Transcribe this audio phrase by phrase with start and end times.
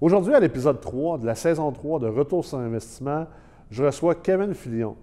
[0.00, 3.26] Aujourd'hui, à l'épisode 3 de la saison 3 de Retour sur investissement,
[3.70, 4.96] je reçois Kevin Filion.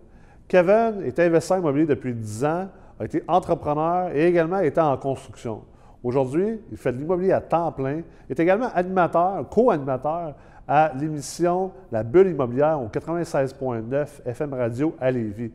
[0.47, 2.67] Kevin est investisseur immobilier depuis 10 ans,
[2.99, 5.61] a été entrepreneur et également été en construction.
[6.03, 10.33] Aujourd'hui, il fait de l'immobilier à temps plein, est également animateur, co-animateur
[10.67, 15.51] à l'émission La Bulle immobilière au 96.9 FM Radio à Lévis.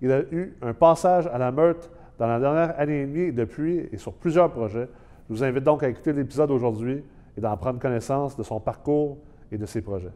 [0.00, 3.88] Il a eu un passage à la meurtre dans la dernière année et demie depuis
[3.90, 4.88] et sur plusieurs projets.
[5.28, 7.02] Je vous invite donc à écouter l'épisode aujourd'hui
[7.38, 9.16] et d'en prendre connaissance de son parcours
[9.52, 10.10] et de ses projets.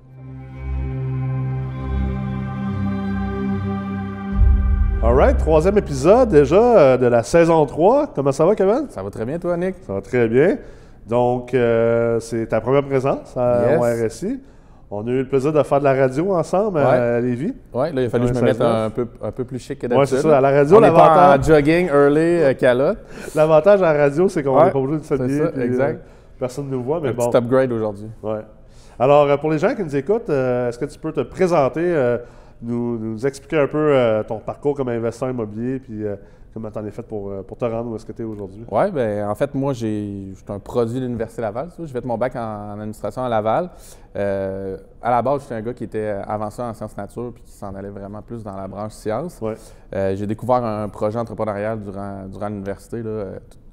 [5.04, 8.08] All right, troisième épisode déjà euh, de la saison 3.
[8.14, 8.86] Comment ça va, Kevin?
[8.88, 9.76] Ça va très bien, toi, Nick?
[9.86, 10.58] Ça va très bien.
[11.08, 14.12] Donc, euh, c'est ta première présence à Yes.
[14.12, 14.40] RSI.
[14.92, 17.54] On a eu le plaisir de faire de la radio ensemble à Lévis.
[17.72, 18.84] Oui, là, il a fallu que je me mette 96.
[18.86, 20.16] un peu, un peu plus chic que Ouais, d'habitude.
[20.18, 20.36] c'est ça.
[20.38, 22.98] À la radio, l'avantage, jogging, early, euh, calotte.
[23.34, 25.42] l'avantage à la radio, c'est qu'on n'est Ouais, pas obligé de s'habiller.
[25.62, 26.00] exact.
[26.42, 27.28] Personne ne nous voit, mais Un bon.
[27.30, 28.08] petit upgrade aujourd'hui.
[28.22, 28.40] Ouais.
[28.98, 31.80] Alors, euh, pour les gens qui nous écoutent, euh, est-ce que tu peux te présenter,
[31.84, 32.18] euh,
[32.60, 36.04] nous, nous expliquer un peu ton parcours comme investisseur immobilier, puis
[36.54, 38.64] comment tu en es fait pour, pour te rendre où est-ce que tu es aujourd'hui?
[38.70, 41.70] Oui, ben en fait, moi, j'ai, je suis un produit de l'Université Laval.
[41.76, 43.70] J'ai fait mon bac en, en administration à Laval.
[44.14, 47.52] Euh, à la base, j'étais un gars qui était avancé en sciences nature puis qui
[47.52, 49.40] s'en allait vraiment plus dans la branche sciences.
[49.40, 49.54] Ouais.
[49.94, 53.24] Euh, j'ai découvert un projet entrepreneurial durant, durant l'université, là,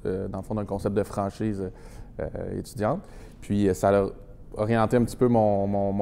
[0.06, 1.70] euh, dans le fond d'un concept de franchise
[2.56, 3.00] étudiante.
[3.40, 4.06] Puis euh, ça a
[4.54, 5.92] orienté un petit peu mon, mon,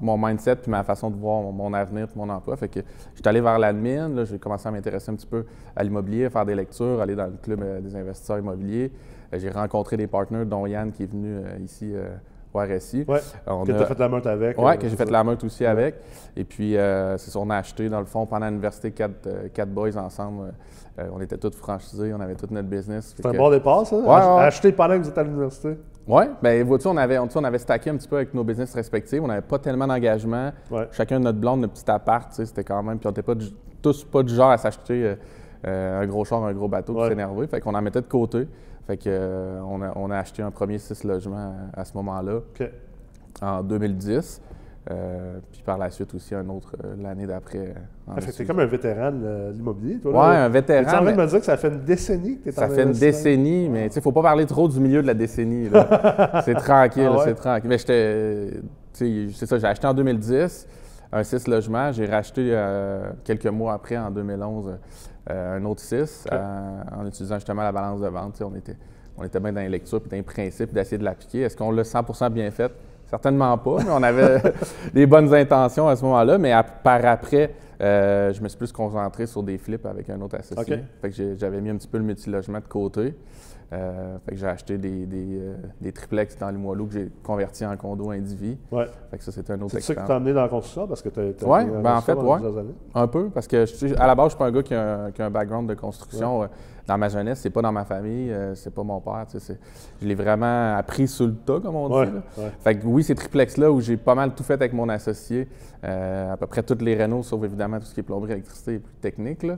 [0.00, 2.56] mon- mindset puis ma façon de voir mon, avenir mon emploi.
[2.56, 2.80] Fait que
[3.14, 5.44] j'étais allé vers l'admin, j'ai commencé à m'intéresser un petit peu
[5.76, 8.92] à l'immobilier, faire des lectures, aller dans le club euh, des investisseurs immobiliers.
[9.32, 12.08] Euh, j'ai rencontré des partenaires, dont Yann qui est venu euh, ici euh,
[12.52, 13.04] au RSI.
[13.06, 13.20] Ouais.
[13.46, 14.58] On Que a- tu as fait la meute avec.
[14.58, 15.96] oui, euh, que j'ai fait la meute aussi avec.
[16.36, 19.48] Et puis, euh, c'est ça, on a acheté, dans le fond, pendant l'université, quatre, euh,
[19.52, 20.52] quatre boys ensemble.
[20.98, 23.14] Euh, on était tous franchisés, on avait tout notre business.
[23.16, 23.96] C'est un bon départ, ça?
[23.96, 24.44] Ouais.
[24.44, 25.78] Acheter pendant que vous êtes à l'université?
[26.08, 28.74] Oui, bien, vois-tu, on avait, on, on avait stacké un petit peu avec nos business
[28.74, 29.20] respectifs.
[29.22, 30.50] On n'avait pas tellement d'engagement.
[30.90, 32.98] Chacun de notre blonde, notre petit appart, c'était quand même.
[32.98, 33.34] Puis on n'était pas
[33.80, 35.14] tous pas du genre à s'acheter
[35.64, 37.46] un gros char, un gros bateau, puis s'énerver.
[37.46, 38.48] Fait qu'on en mettait de côté.
[38.90, 41.92] Fait que, euh, on, a, on a acheté un premier six logements à, à ce
[41.94, 42.40] moment-là.
[43.40, 44.42] En 2010.
[44.90, 47.74] Euh, puis par la suite aussi un autre euh, l'année d'après.
[48.08, 48.42] en Suisse.
[48.44, 50.10] comme un vétéran de l'immobilier, toi.
[50.10, 50.44] Ouais, là.
[50.46, 50.82] un Es-tu en vétéran.
[50.84, 52.90] train de me dire que ça fait une décennie que tu es ça fait une
[52.92, 55.68] décennie, mais il ne faut pas parler trop du milieu de la décennie.
[56.44, 57.24] c'est tranquille, Ah ouais?
[57.26, 57.68] c'est tranquille.
[57.68, 58.60] Mais j'étais.
[58.92, 60.66] tu C'est ça, j'ai acheté en 2010
[61.12, 61.92] un 6 logements.
[61.92, 64.72] J'ai racheté euh, quelques mois après, en 2011, euh,
[65.30, 66.38] un autre 6 Ok.
[66.98, 68.40] en utilisant justement la balance de vente.
[68.44, 68.76] On était,
[69.16, 71.42] on était bien dans les lectures puis dans les principes d'essayer de l'appliquer.
[71.42, 72.72] Est-ce qu'on l'a 100 bien fait?
[73.06, 74.40] Certainement pas, mais on avait
[74.94, 76.38] des bonnes intentions à ce moment-là.
[76.38, 80.20] Mais à- par après, euh, je me suis plus concentré sur des flips avec un
[80.20, 80.78] autre associé.
[81.02, 83.14] Fait que j'avais mis un petit peu le multilogement de côté.
[83.72, 87.10] Euh, fait que j'ai acheté des, des, euh, des triplex dans les Limoilou que j'ai
[87.22, 88.58] convertis en condo indivi.
[88.72, 88.86] Ouais.
[89.12, 91.02] Fait que ça, c'était un autre C'est ça qui t'a amené dans la construction parce
[91.02, 92.34] que tu as, Ouais, ben, en fait, ouais.
[92.58, 92.74] Années.
[92.94, 95.04] Un peu, parce que je à la base, je suis pas un gars qui a
[95.04, 96.42] un, qui a un background de construction.
[96.42, 96.46] Euh,
[96.88, 99.24] Dans ma jeunesse, c'est pas dans ma famille, c'est pas mon père.
[100.02, 102.10] Je l'ai vraiment appris sous le tas, comme on dit.
[102.10, 102.22] là.
[102.64, 105.46] Fait que oui, ces triplex-là où j'ai pas mal tout fait avec mon associé,
[105.84, 108.74] euh, à peu près toutes les rénaux, sauf évidemment tout ce qui est plomberie, électricité
[108.74, 109.44] et plus technique.
[109.44, 109.56] là.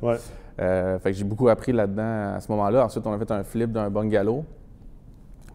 [0.61, 2.85] Euh, fait que j'ai beaucoup appris là-dedans à ce moment-là.
[2.85, 4.45] Ensuite, on a fait un flip d'un bungalow.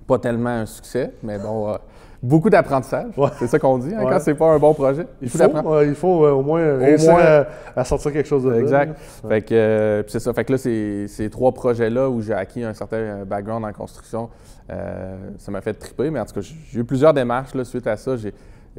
[0.07, 1.75] Pas tellement un succès, mais bon, euh,
[2.23, 3.07] beaucoup d'apprentissage.
[3.17, 3.27] Ouais.
[3.37, 4.09] C'est ça qu'on dit hein, Ouais.
[4.11, 5.05] quand c'est pas un bon projet.
[5.21, 7.21] Il faut, euh, il faut au moins réussir moins.
[7.23, 8.57] À, à sortir quelque chose de là.
[8.59, 8.97] Exact.
[9.27, 10.31] Fait que c'est ça.
[10.33, 14.29] Fait que là, ces, ces trois projets-là où j'ai acquis un certain background en construction,
[14.69, 16.09] ça m'a fait triper.
[16.09, 18.15] Mais en tout cas, j'ai eu plusieurs démarches là, suite à ça.
[18.15, 18.33] J'ai-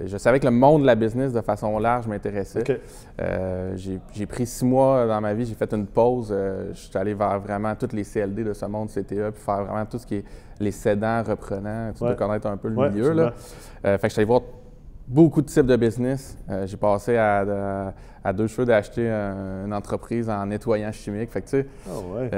[0.07, 2.63] je savais que le monde de la business de façon large m'intéressait.
[3.21, 6.29] Euh, j'ai pris six mois dans ma vie, j'ai fait une pause.
[6.31, 9.65] euh, je suis allé vers vraiment toutes les CLD de ce monde CTA, puis faire
[9.65, 10.25] vraiment tout ce qui est
[10.61, 11.93] les cédants, reprenants.
[11.97, 12.11] Tu Ouais.
[12.11, 13.13] dois connaître un peu le Ouais, milieu.
[13.13, 13.33] Là.
[13.85, 14.41] Euh, fait que je suis allé voir
[15.07, 16.37] beaucoup de types de business.
[16.67, 17.93] J'ai passé à,
[18.35, 21.31] deux cheveux d'acheter un- une entreprise en nettoyant chimique.
[21.31, 22.29] Fait que, tu sais, Ah ouais.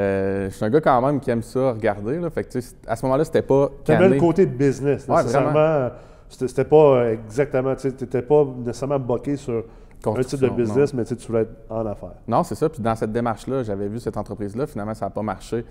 [0.51, 2.19] je suis un gars quand même qui aime ça regarder.
[2.21, 2.31] Là.
[2.31, 4.09] Fait que, tu sais, à ce moment-là, c'était pas canné.
[4.11, 5.53] le côté business, nécessairement.
[5.59, 5.89] euh,
[6.31, 9.65] C'était pas euh, exactement, tu n'étais pas nécessairement bloqué sur
[10.07, 12.15] un type de business, mais tu voulais être en affaires.
[12.27, 12.69] Non, c'est ça.
[12.71, 14.67] Puis dans cette démarche-là, j'avais vu cette entreprise-là.
[14.67, 15.65] Finalement, ça n'a pas marché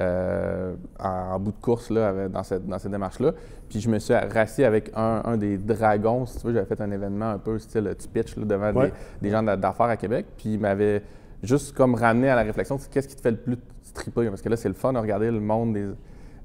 [0.00, 3.32] euh, en, en bout de course là, avec- dans cette, dans cette démarche-là.
[3.68, 6.26] Puis je me suis rassis avec un, un des dragons.
[6.26, 8.88] Si tu veux, j'avais fait un événement un peu style tu pitch là, devant Ouais.
[9.20, 10.26] des, des gens d'a- d'affaires à Québec.
[10.36, 11.02] Puis il m'avait
[11.42, 13.56] juste comme ramené à la réflexion qu'est-ce qui te fait le plus
[13.94, 14.28] triper?
[14.28, 15.86] Parce que là, c'est le fun de regarder le monde des,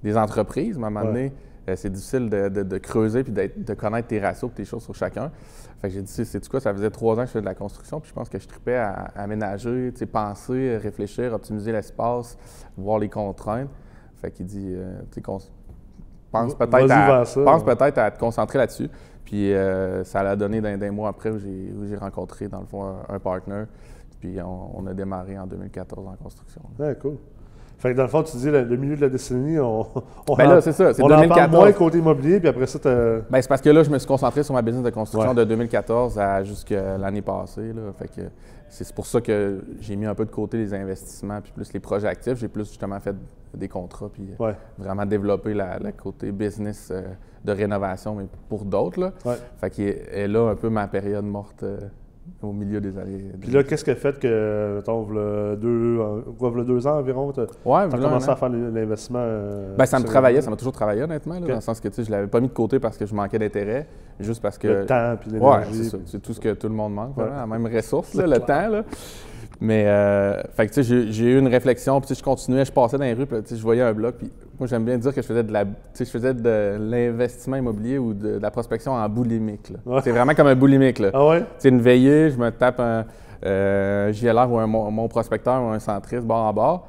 [0.03, 0.77] des entreprises.
[0.77, 1.31] Mais à un moment Ouais.
[1.69, 4.83] Euh, c'est difficile de, de- de creuser puis de connaître tes ratios et tes choses
[4.83, 5.31] sur chacun.
[5.81, 7.55] Fait que j'ai dit, c'est quoi, ça faisait trois ans que je faisais de la
[7.55, 12.37] construction, puis je pense que je tripais à, à aménager, penser, réfléchir, optimiser l'espace,
[12.77, 13.69] voir les contraintes.
[14.17, 15.21] Fait qu'il dit, euh, tu sais,
[16.31, 17.43] pense peut-être à, vers ça.
[17.43, 18.89] pense peut-être à te concentrer là-dessus.
[19.25, 22.59] Puis euh, ça l'a donné d'un, d'un mois après où j'ai, où j'ai rencontré, dans
[22.61, 23.63] le fond, un, un partner.
[24.19, 26.61] Puis on, on a démarré en 2014 en construction.
[26.77, 27.17] Ouais, cool.
[27.81, 29.81] Fait que dans le fond, tu dis le, le milieu de la décennie, on,
[30.29, 31.51] on Ben en- là, c'est ça, c'est on en parle 2014.
[31.51, 34.43] moins côté immobilier, puis après ça, Ben, c'est parce que là, je me suis concentré
[34.43, 35.35] sur ma business de construction Ouais.
[35.35, 37.73] de 2014 à jusqu'à l'année passée.
[37.73, 37.91] Là.
[37.97, 38.21] Fait que
[38.69, 41.79] c'est pour ça que j'ai mis un peu de côté les investissements puis plus les
[41.79, 42.35] projets actifs.
[42.37, 43.15] J'ai plus justement fait
[43.53, 44.55] des contrats puis euh, Ouais.
[44.77, 47.01] vraiment développé la, le côté business euh,
[47.43, 48.99] de rénovation, mais pour d'autres.
[48.99, 49.11] Là.
[49.25, 49.35] Ouais.
[49.59, 51.79] Fait que est là un peu ma période morte euh,
[52.41, 53.31] au milieu des années.
[53.39, 55.99] Puis là, qu'est-ce qui a fait que, mettons, v'là deux,
[56.39, 59.19] v'là deux ans environ, t'as ouais, t'as voilà, commencé à faire l'investissement?
[59.21, 61.87] euh, Ben, ça me travaillait, ça m'a toujours travaillé honnêtement, là, dans le sens que
[61.87, 63.87] tu sais, je l'avais pas mis de côté parce que je manquais d'intérêt,
[64.19, 65.89] juste parce que Le temps, puis Ouais, l'énergie.
[65.91, 67.23] puis- C'est tout ce que tout le monde manque, Ouais.
[67.25, 68.45] vraiment, la même ressource, là, le clair.
[68.45, 68.69] temps.
[68.69, 68.83] Là.
[69.63, 72.65] Mais, euh, fait que, tu sais, j'ai eu une réflexion, puis tu sais, je continuais,
[72.65, 74.83] je passais dans les rues, puis tu sais, je voyais un bloc, puis moi, j'aime
[74.83, 78.15] bien dire que je faisais de la, tu sais, je faisais de l'investissement immobilier ou
[78.15, 79.69] de, de la prospection en boulimique.
[79.69, 79.77] là.
[79.85, 80.01] Ouais.
[80.03, 80.97] C'est vraiment comme un boulimique.
[80.97, 81.11] Là.
[81.13, 81.39] Ah ouais?
[81.41, 83.05] Tu sais, une veillée, je me tape un
[83.45, 86.87] euh, JLR ou un mon, mon prospecteur ou un centriste bord en bord,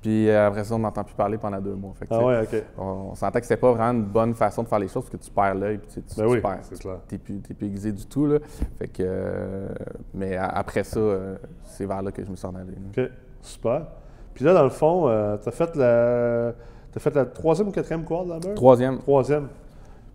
[0.00, 1.92] puis euh, après ça, on n'entend plus parler pendant deux mois.
[1.94, 2.62] Fait que, tu Ah ouais, OK.
[2.78, 5.10] on, on sentait que c'était pas vraiment une bonne façon de faire les choses parce
[5.10, 6.58] que tu perds l'œil, puis tu, tu, Ben tu oui, perds.
[6.62, 6.98] c'est clair.
[7.08, 8.26] T'es plus, plus aiguisé du tout.
[8.26, 8.38] Là.
[8.78, 9.68] Fait que, euh,
[10.14, 12.72] mais après ça, euh, c'est vers là que je me suis en allé.
[12.96, 13.04] là.
[13.04, 13.10] OK,
[13.42, 13.86] super.
[14.34, 16.52] Puis là, dans le fond, euh, t'as fait la...
[16.92, 18.54] T'as fait la troisième ou quatrième quad là-bas?
[18.54, 18.98] Troisième.
[18.98, 19.48] Troisième.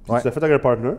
[0.03, 0.19] Puis Ouais.
[0.19, 0.93] tu l'as fait avec un partner?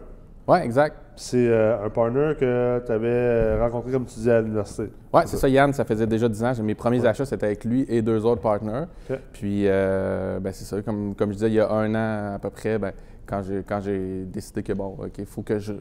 [0.48, 0.96] Ouais, exact.
[1.16, 4.90] C'est euh, un partner que tu avais rencontré, comme tu disais, à l'université.
[5.12, 6.52] Ouais, c'est ça, Yann, ça faisait déjà 10 ans.
[6.62, 8.84] Mes premiers achats, c'était avec lui et deux autres partners.
[9.32, 12.38] Puis, euh, ben, c'est ça, comme, comme je disais, il y a un an à
[12.38, 12.92] peu près, ben,
[13.26, 13.42] quand
[13.80, 15.72] j'ai décidé que, bon, OK, il faut que je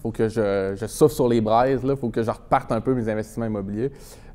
[0.00, 2.94] faut que je, je souffle sur les braises, il faut que je reparte un peu
[2.94, 3.90] mes investissements immobiliers.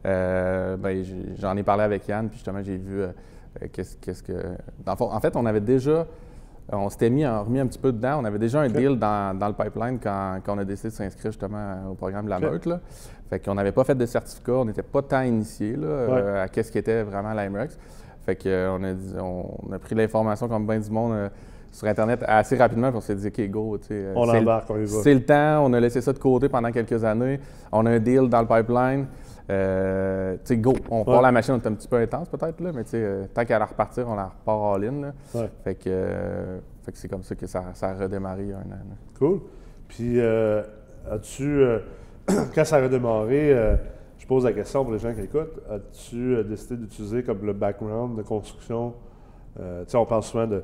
[0.05, 1.03] Euh, ben,
[1.39, 3.07] j'en ai parlé avec Yann, puis justement, j'ai vu euh,
[3.61, 4.33] euh, qu'est-ce qu'est-ce que...
[4.85, 6.05] en fait, on avait déjà...
[6.71, 8.19] On s'était mis, en- remis un petit peu dedans.
[8.21, 10.93] On avait déjà un deal dans, dans le pipeline quand, quand on a décidé de
[10.93, 12.65] s'inscrire justement au programme de la meute.
[12.65, 12.79] Là.
[13.29, 16.71] Fait qu'on n'avait pas fait de certificat, on n'était pas tant initié euh, à qu'est-ce
[16.71, 17.77] qu'était vraiment l'IMREX.
[18.25, 21.29] Fait qu'on a, dit- on a pris l'information comme bien du monde euh,
[21.71, 24.69] sur Internet assez rapidement, puis on s'est dit, OK, go, tu sais, euh, On embarque,
[24.69, 25.01] on y va.
[25.03, 27.39] c'est le temps, on a laissé ça de côté pendant quelques années.
[27.71, 29.07] On a un deal dans le pipeline.
[29.49, 32.59] Euh, tu sais, go, on part la machine, on est un petit peu intense peut-être,
[32.61, 35.01] là, mais tu sais, euh, tant qu'à la repartir, on la repart all-in.
[35.01, 35.13] là.
[35.35, 35.49] Ouais.
[35.63, 38.53] Fait que, euh, fait que c'est comme ça que ça, ça a redémarré il y
[38.53, 38.69] a un an.
[38.69, 38.95] là.
[39.19, 39.41] Cool.
[39.89, 40.63] Puis, euh,
[41.11, 41.61] as-tu,
[42.55, 43.77] quand ça a redémarré,
[44.17, 48.17] je pose la question pour les gens qui écoutent, as-tu décidé d'utiliser comme le background
[48.17, 48.93] de construction?
[49.57, 50.63] Tu sais, on parle souvent de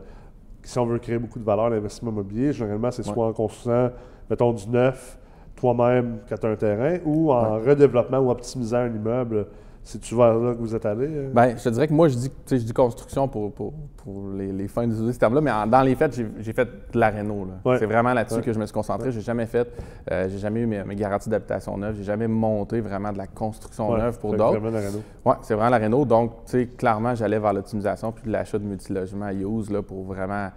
[0.63, 3.13] si on veut créer beaucoup de valeur d'investissement immobilier, généralement, c'est Ouais.
[3.13, 3.89] soit en construisant,
[4.29, 5.18] mettons, du neuf,
[5.59, 9.47] toi-même, quand tu as un terrain, ou en redéveloppement ou optimisant un immeuble.
[9.81, 11.07] C'est-tu vers là que vous êtes allé?
[11.09, 11.29] euh?
[11.33, 14.51] Ben, je te dirais que moi, je dis, je dis construction pour, pour, pour les,
[14.51, 17.09] les fins d'utiliser ce terme-là, mais en- dans les faits, j'ai j'ai fait de la
[17.09, 17.45] réno.
[17.45, 17.53] là.
[17.71, 17.79] Ouais.
[17.79, 18.41] C'est vraiment là-dessus Ouais.
[18.43, 19.11] que je me suis concentré.
[19.11, 19.67] J'ai jamais fait,
[20.11, 23.25] euh, j'ai jamais eu mes, mes garanties d'habitation neuve, j'ai jamais monté vraiment de la
[23.27, 24.59] construction Ouais, neuve pour d'autres.
[24.59, 24.99] vraiment la réno.
[25.25, 26.05] Oui, c'est vraiment la réno.
[26.05, 30.03] Donc, tu sais, clairement, j'allais vers l'optimisation puis l'achat de multilogements à use là, pour
[30.03, 30.49] vraiment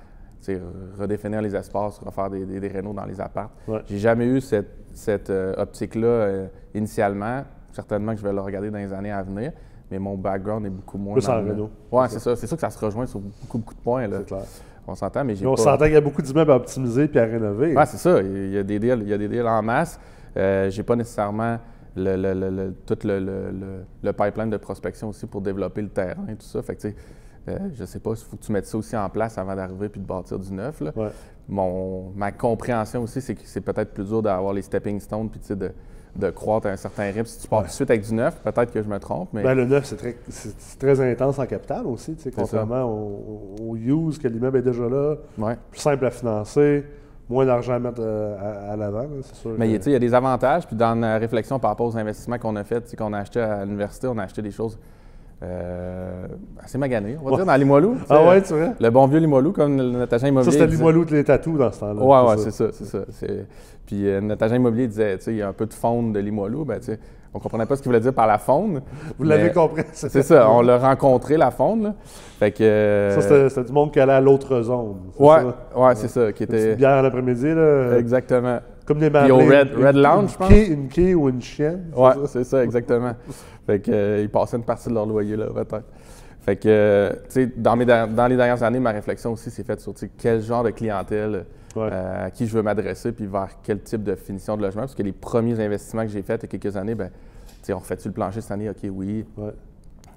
[0.98, 3.50] redéfinir les espaces, refaire des, des, des dans les apparts.
[3.68, 3.80] Ouais.
[3.86, 7.44] J'ai jamais eu cette, cette euh, optique-là euh, initialement.
[7.72, 9.52] Certainement que je vais le regarder dans les années à venir,
[9.90, 11.14] mais mon background est beaucoup moins.
[11.14, 11.70] Plus en réno.
[11.90, 12.36] Ouais, c'est ça.
[12.36, 14.06] C'est sûr que ça se rejoint sur beaucoup, beaucoup de points.
[14.06, 14.18] Là.
[14.18, 14.42] C'est clair.
[14.86, 15.62] On s'entend, mais j'ai on pas...
[15.62, 17.74] s'entend qu'il y a beaucoup d'immeubles à optimiser puis à rénover.
[17.76, 18.20] Ouais, c'est ça.
[18.20, 19.98] Il y a des deals, il y a des deals en masse.
[20.36, 21.58] Euh, j'ai pas nécessairement
[21.94, 25.88] le, le- le- tout le, le- le- le pipeline de prospection aussi pour développer le
[25.90, 26.60] terrain et tout ça.
[26.62, 26.96] Fait que, tu sais,
[27.48, 29.88] euh, je sais pas, il faut que tu mettes ça aussi en place avant d'arriver
[29.88, 30.80] puis de bâtir du neuf.
[30.80, 30.92] Là.
[30.96, 31.08] Ouais.
[31.48, 35.40] Mon, ma compréhension aussi, c'est que c'est peut-être plus dur d'avoir les stepping stones puis
[35.56, 35.72] de,
[36.14, 37.24] de croître à un certain rythme.
[37.26, 37.64] Si tu pars Ouais.
[37.64, 39.84] tout de suite avec du neuf, peut-être que je me trompe, mais Ben, le neuf,
[39.86, 40.16] c'est très,
[40.78, 45.56] très intense en capital aussi, contrairement au, au- use, que l'immeuble est déjà là, ouais.
[45.70, 46.84] plus simple à financer,
[47.28, 48.36] moins d'argent à mettre euh,
[48.68, 49.50] à, à l'avant, c'est sûr.
[49.58, 50.66] Mais que- il y a des avantages.
[50.66, 53.64] Puis dans la réflexion par rapport aux investissements qu'on a faits, qu'on a acheté à
[53.64, 54.78] l'université, on a acheté des choses
[55.42, 56.26] euh,
[56.62, 57.36] assez maganées, on va Ouais.
[57.38, 57.96] dire, dans Limoilou.
[58.08, 58.74] Ah ouais, tu vois?
[58.78, 60.52] Le bon vieux Limoilou, comme notre agent Ça, immobilier.
[60.52, 62.02] c'était disait- Limoilou de les tatous dans ce temps-là.
[62.02, 62.98] Ouais, ouais, c'est ça, c'est ça.
[63.10, 63.46] C'est-
[63.86, 66.12] Puis euh, notre agent immobilier disait, tu sais, il y a un peu de faune
[66.12, 66.64] de Limoilou.
[66.64, 66.98] Ben, tu sais,
[67.34, 68.82] on comprenait pas ce qu'il voulait dire par la faune.
[69.18, 69.82] Vous l'avez compris.
[69.92, 71.82] C'est ça, on l'a rencontré, la faune.
[71.84, 71.94] Là.
[72.38, 72.62] Fait que.
[72.62, 74.96] euh, Ça, c'était, c'était du monde qui allait à l'autre zone.
[75.16, 75.78] c'est Ouais, ça?
[75.80, 76.74] ouais, c'est ça, qui Une était.
[76.76, 77.96] bière l'après-midi, là.
[77.98, 78.58] Exactement.
[78.86, 80.50] Comme des Puis au Red- une- Red Lounge, je pense.
[80.50, 81.90] Une quai ou une chienne.
[81.96, 82.16] ça?
[82.26, 83.12] c'est ça, exactement.
[83.66, 85.84] fait que, euh, ils passaient une partie de leur loyer, là, peut-être.
[86.40, 89.94] Fait que, euh, tu sais, dans, les dernières années, ma réflexion aussi s'est faite sur,
[90.18, 91.44] quel genre de clientèle
[91.76, 91.88] Ouais.
[91.90, 94.82] euh, à qui je veux m'adresser, puis vers quel type de finition de logement.
[94.82, 97.54] Parce que les premiers investissements que j'ai faits il y a quelques années, ben, tu
[97.62, 98.68] sais, on refait-tu le plancher cette année?
[98.68, 99.24] OK, oui.
[99.38, 99.52] Ouais.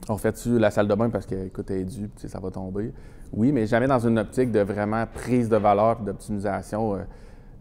[0.10, 2.91] On fait-tu la salle de bain parce que, écoute, elle est due, ça va tomber?
[3.31, 7.00] Oui, mais jamais dans une optique de vraiment prise de valeur et d'optimisation euh,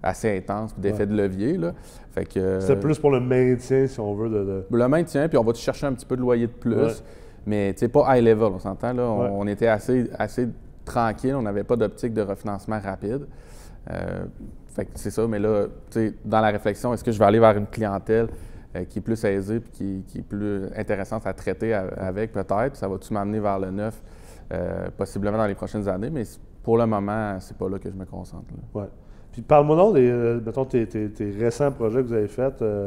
[0.04, 1.56] assez intense, puis d'effet de levier.
[1.56, 1.72] Là.
[2.12, 4.44] Fait que, euh, C'est plus pour le maintien, si on veut, de.
[4.44, 6.74] de- le maintien, puis on va te chercher un petit peu de loyer de plus.
[6.76, 6.92] Ouais.
[7.46, 8.92] Mais tu pas high level, on s'entend.
[8.92, 9.02] Là.
[9.02, 9.28] On, Ouais.
[9.32, 10.48] on était assez, assez
[10.84, 13.26] tranquille, on n'avait pas d'optique de refinancement rapide.
[13.90, 14.24] Euh,
[14.68, 17.24] fait que c'est ça, mais là, tu sais, dans la réflexion, est-ce que je vais
[17.26, 18.28] aller vers une clientèle
[18.76, 22.76] euh, qui est plus aisée puis qui, qui est plus intéressante à traiter avec, peut-être?
[22.76, 24.02] Ça va-tu m'amener vers le neuf,
[24.52, 26.10] euh, possiblement dans les prochaines années?
[26.10, 26.24] Mais
[26.62, 28.46] pour le moment, c'est pas là que je me concentre.
[28.74, 28.80] là.
[28.82, 28.88] Ouais.
[29.34, 32.62] Puis parle-moi donc des, euh, mettons, tes, tes- tes récents projets que vous avez faits.
[32.62, 32.86] Euh,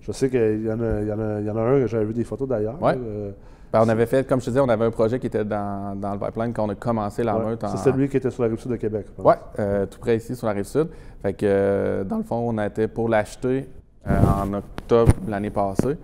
[0.00, 1.80] je sais qu'il y, en a- il y, en a- il y en a un
[1.80, 2.80] que j'avais vu des photos d'ailleurs.
[2.80, 2.94] Ouais.
[2.96, 3.32] Euh,
[3.72, 5.94] Ben, on avait fait, comme je te disais, on avait un projet qui était dans,
[6.00, 8.48] dans le pipeline quand on a commencé la meute C'est celui qui était sur la
[8.48, 9.06] rive sud de Québec.
[9.18, 9.34] Oui,
[9.90, 10.88] tout près ici, sur la rive sud.
[11.20, 13.68] Fait que, dans le fond, on été pour l'acheter
[14.08, 15.98] en octobre l'année passée.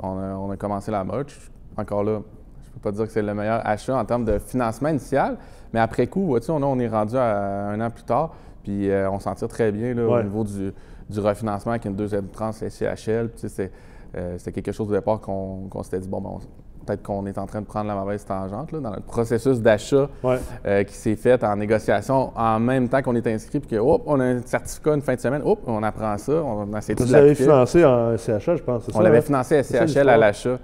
[0.00, 1.50] On a, on a commencé la merch.
[1.76, 2.20] Encore là,
[2.64, 5.38] je peux pas dire que c'est le meilleur achat en termes de financement initial,
[5.72, 9.10] mais après coup, vois-tu, on, on est rendu à un an plus tard, puis euh,
[9.10, 10.20] on s'en tire très bien là, Ouais.
[10.20, 10.72] au niveau du,
[11.08, 13.28] du refinancement avec une deuxième tranche SCHL.
[13.28, 13.72] Puis, tu sais, c'est,
[14.16, 16.40] euh, C'était quelque chose au départ qu'on, qu'on s'était dit, bon, ben, on-
[16.86, 20.08] peut-être qu'on est en train de prendre la mauvaise tangente là, dans le processus d'achat
[20.24, 20.38] Ouais.
[20.66, 24.04] euh, qui s'est fait en négociation en même temps qu'on est inscrit, puis que, hop,
[24.06, 26.94] on a un certificat une fin de semaine, hop, on apprend ça, on a essayé
[26.94, 28.84] de Vous l'avez financé en CHL, je pense.
[28.86, 29.20] c'est On l'avait hein?
[29.20, 30.58] financé à C'est ça, CHL à l'achat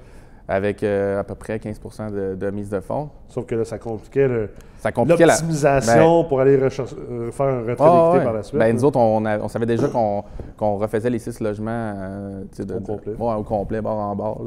[0.49, 1.81] avec euh, à peu près 15
[2.13, 3.09] de, de mise de fonds.
[3.29, 4.29] Sauf que là, ça compliquait
[5.27, 6.69] l'optimisation pour aller euh,
[7.31, 8.25] faire un retrait Ah, d'équité ouais.
[8.25, 8.59] par la suite.
[8.59, 12.75] Ben, nous autres, on, a- on savait déjà qu'on refaisait les six logements euh, de,
[12.75, 13.13] Au de- complet.
[13.19, 14.43] ouais, au complet, bord en bord,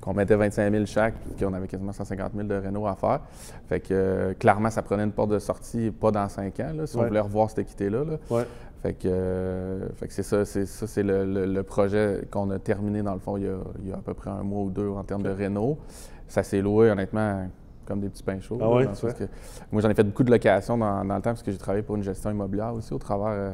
[0.00, 3.20] qu'on mettait 25 000 chaque, puis qu'on avait quasiment 150 000 de Renault à faire.
[3.68, 6.96] Fait que clairement, ça prenait une porte de sortie pas dans cinq ans, là, si
[6.96, 8.04] on voulait revoir cette équité-là.
[8.04, 8.44] là.
[8.82, 12.50] Fait que, euh, fait que c'est ça, c'est ça, c'est le, le- le projet qu'on
[12.50, 14.42] a terminé dans le fond il y, a, il y a à peu près un
[14.42, 15.78] mois ou deux en termes de Renault.
[16.26, 17.48] Ça s'est loué honnêtement
[17.86, 18.58] comme des petits pains chauds.
[18.60, 19.24] Ah là, que
[19.70, 21.82] moi j'en ai fait beaucoup de locations dans, dans le temps parce que j'ai travaillé
[21.84, 23.52] pour une gestion immobilière aussi au travers euh,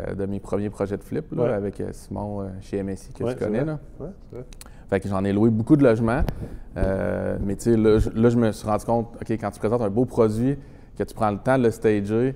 [0.00, 1.52] euh, de mes premiers projets de flip là, Ouais.
[1.52, 3.64] avec Simon euh, chez MSI que Ouais, tu connais.
[3.64, 3.78] Là.
[3.98, 4.44] Ouais, vrai.
[4.88, 6.22] Fait que j'en ai loué beaucoup de logements.
[6.76, 9.82] Mais tu sais, là, je- là, je me suis rendu compte, OK, quand tu présentes
[9.82, 10.56] un beau produit,
[10.96, 12.34] que tu prends le temps de le stager,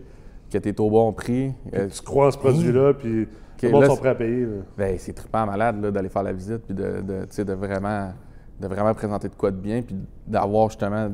[0.51, 3.27] que tu es au bon prix, euh, Tu crois en ce produit-là, puis
[3.59, 4.47] tout le monde sont prêts à payer.
[4.77, 8.13] ben, c'est trippant malade là, d'aller faire la visite, puis de, de, vraiment,
[8.61, 9.97] de vraiment présenter de quoi de bien, puis
[10.27, 11.09] d'avoir justement,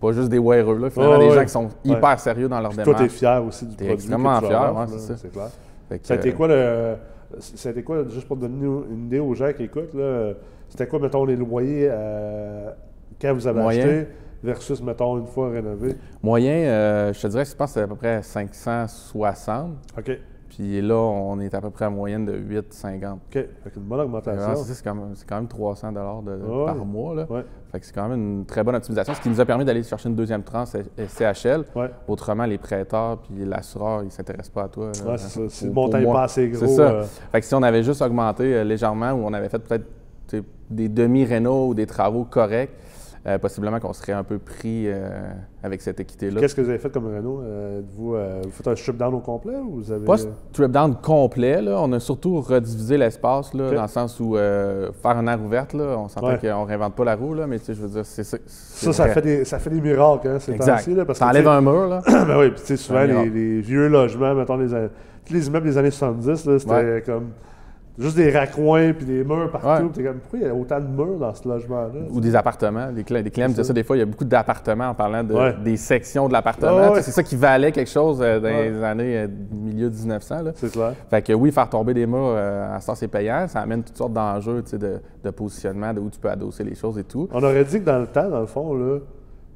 [0.00, 1.34] pas juste des wearers, là, finalement, des ouais.
[1.34, 3.08] gens qui sont hyper sérieux dans leur Puis toi, démarche.
[3.08, 3.92] tu es fier aussi du produit.
[3.94, 5.28] extrêmement que tu fier, ouais, c'est ça.
[5.28, 5.48] Clair.
[5.90, 6.94] Que, Ça a été quoi le.
[7.38, 10.32] Ça a été quoi, juste pour donner une idée aux gens qui écoutent, là,
[10.68, 12.70] c'était quoi, mettons, les loyers euh,
[13.20, 13.82] quand vous avez Moyen.
[13.84, 14.06] acheté?
[14.42, 15.96] Versus, mettons, une fois rénové?
[16.22, 20.18] Moyen, euh, je te dirais que je pense que c'est à peu près 560, OK.
[20.48, 23.12] puis là, on est à peu près à moyenne de 8,50.
[23.14, 23.18] OK.
[23.32, 24.54] Fait qu'une bonne augmentation.
[24.56, 26.64] c'est ça, c'est quand, même- c'est quand même 300 de, Ouais.
[26.66, 27.14] par mois.
[27.14, 27.26] Là.
[27.30, 27.44] Ouais.
[27.70, 29.82] Fait que c'est quand même une très bonne optimisation, ce qui nous a permis d'aller
[29.84, 30.70] chercher une deuxième tranche
[31.06, 31.64] CHL.
[31.76, 31.90] Ouais.
[32.08, 34.86] Autrement, les prêteurs puis l'assureur, ils ne s'intéressent pas à toi.
[35.04, 35.10] là.
[35.12, 35.48] Ouais, c'est ça.
[35.48, 36.66] Si le montant n'est pas assez gros.
[36.66, 36.82] C'est ça.
[36.90, 39.84] euh, Fait que si on avait juste augmenté euh, légèrement ou on avait fait peut-être
[40.68, 42.70] des demi-rénaux ou des travaux corrects,
[43.26, 45.30] euh, possiblement qu'on serait un peu pris euh,
[45.62, 46.40] avec cette équité-là.
[46.40, 47.42] Qu'est-ce que vous avez fait comme Renault?
[47.42, 50.06] Euh, vous, vous faites un strip down au complet ou vous avez.
[50.06, 51.76] Pas strip down complet, là.
[51.82, 55.96] on a surtout redivisé l'espace, dans le sens où euh, faire une aire ouverte, là,
[55.98, 56.38] on s'entend Ouais.
[56.38, 58.38] qu'on ne réinvente pas la roue, là, mais tu sais, je veux dire, c'est ça.
[58.46, 61.88] ça, ça fait, des, ça fait des miracles, hein, ces temps-ci, tu sais, un mur,
[61.88, 62.00] là.
[62.06, 64.68] ben oui, puis souvent, les, vieux logements, mettons, les,
[65.30, 67.02] les immeubles des années 70, là, c'était Ouais.
[67.04, 67.30] comme
[67.98, 69.66] juste des raccoins puis des murs partout.
[69.84, 69.90] Ouais.
[69.92, 72.00] T'es comme, pourquoi il y a autant de murs dans ce logement-là?
[72.10, 72.88] Ou des appartements.
[72.94, 74.94] Les, cl- les clients me disaient ça des fois, il y a beaucoup d'appartements en
[74.94, 75.54] parlant de, Ouais.
[75.62, 76.78] des sections de l'appartement.
[76.78, 77.02] Ah ouais.
[77.02, 80.42] C'est ça qui valait quelque chose euh, dans les années euh, milieu 1900.
[80.42, 80.52] Là.
[80.54, 80.94] C'est clair.
[81.10, 83.46] Fait que oui, faire tomber des murs, euh, à ça, c'est payant.
[83.48, 86.98] Ça amène toutes sortes d'enjeux de, de positionnement, de où tu peux adosser les choses
[86.98, 87.28] et tout.
[87.32, 88.98] On aurait dit que dans le temps, dans le fond, là,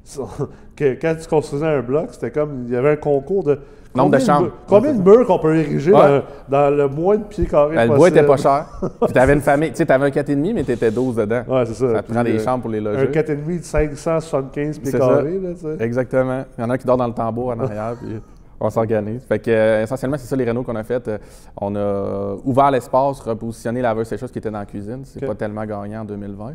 [0.75, 3.59] que quand tu construisais un bloc, c'était comme, il y avait un concours de.
[3.95, 4.41] Nombre de combien chambres?
[4.47, 6.21] murs- Combien de murs qu'on peut ériger Ouais.
[6.49, 8.65] dans, dans le moins de pieds carrés Ben, le bois était pas cher.
[9.01, 9.71] Puis t'avais une famille.
[9.71, 11.43] Tu sais, t'avais un 4,5, mais t'étais 12 dedans.
[11.47, 11.91] Ouais, c'est ça.
[11.95, 13.07] Ça te prend des euh, chambres pour les Un loger.
[13.07, 15.83] 4,5 de 575 pieds carrés, là, tu sais.
[15.83, 16.43] Exactement.
[16.57, 18.19] Il y en a un qui dort dans le tambour en arrière, puis
[18.59, 19.23] on s'organise.
[19.27, 21.07] Fait que, euh, essentiellement, c'est ça les rénaux qu'on a fait.
[21.07, 21.17] Euh,
[21.59, 25.01] on a ouvert l'espace, repositionné la laveuse sécheuse qui était dans la cuisine.
[25.03, 25.27] C'est Ok.
[25.29, 26.53] pas tellement gagnant en 2020.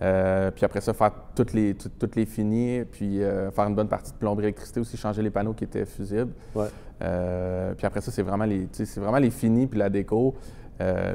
[0.00, 3.74] Euh, puis après ça, faire toutes les, tout- toutes les finis, puis euh, faire une
[3.74, 6.32] bonne partie de plomberie électricité aussi, changer les panneaux qui étaient fusibles.
[6.54, 6.66] Ouais.
[7.02, 8.68] Euh, puis après ça, c'est vraiment les,
[9.00, 10.34] vraiment les finis puis la déco.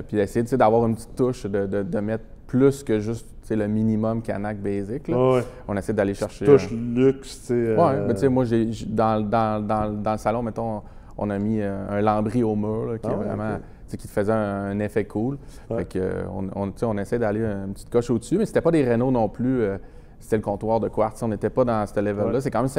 [0.07, 0.17] Puis
[0.49, 4.57] sais, d'avoir une petite touche, de, de- de mettre plus que juste le minimum Canac
[4.57, 5.07] basic.
[5.07, 5.17] là.
[5.17, 5.43] Ouais, ouais.
[5.67, 6.45] On essaie d'aller chercher.
[6.45, 7.75] Touche luxe, tu sais.
[7.75, 10.81] Ouais, mais tu sais, moi, j'ai, dans, dans, dans, dans le salon, mettons,
[11.17, 13.57] on a mis un lambris au mur là, qui, Ah est vraiment.
[13.97, 15.37] Qui te faisait un, un effet cool.
[15.69, 15.77] Ouais.
[15.79, 19.11] Fait que, euh, on, essaie d'aller une petite coche au-dessus, mais c'était pas des Renault
[19.11, 19.61] non plus.
[19.61, 19.77] euh,
[20.19, 21.21] c'était le comptoir de Quartz.
[21.23, 22.33] On n'était pas dans ce level-là.
[22.33, 22.41] Ouais.
[22.41, 22.69] C'est quand même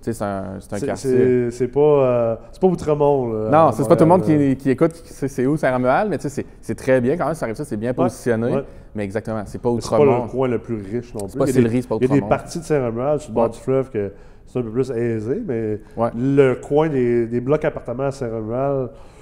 [0.00, 1.50] sais, c'est un, un quartier.
[1.50, 3.32] C'est pas, euh, c'est pas Outremont.
[3.32, 6.08] là, Non, c'est pas tout le monde qui, qui écoute qui sait c'est où Saint-Romuald,
[6.10, 6.46] mais c'est-
[6.76, 7.34] très bien quand même.
[7.34, 8.54] Ça arrive ça, c'est bien positionné.
[8.54, 8.64] ouais.
[8.94, 9.76] Mais exactement, c'est pas là.
[9.80, 11.38] C'est pas le coin le plus riche non plus.
[11.38, 12.28] pas Sillery, c'est pas Il y a des Outremont.
[12.28, 14.12] parties de Saint-Romuald sur le bord du fleuve que
[14.46, 16.10] c'est un peu plus aisé, mais Ouais.
[16.16, 19.17] le coin des, des blocs appartements à Saint-Romuald, c'est,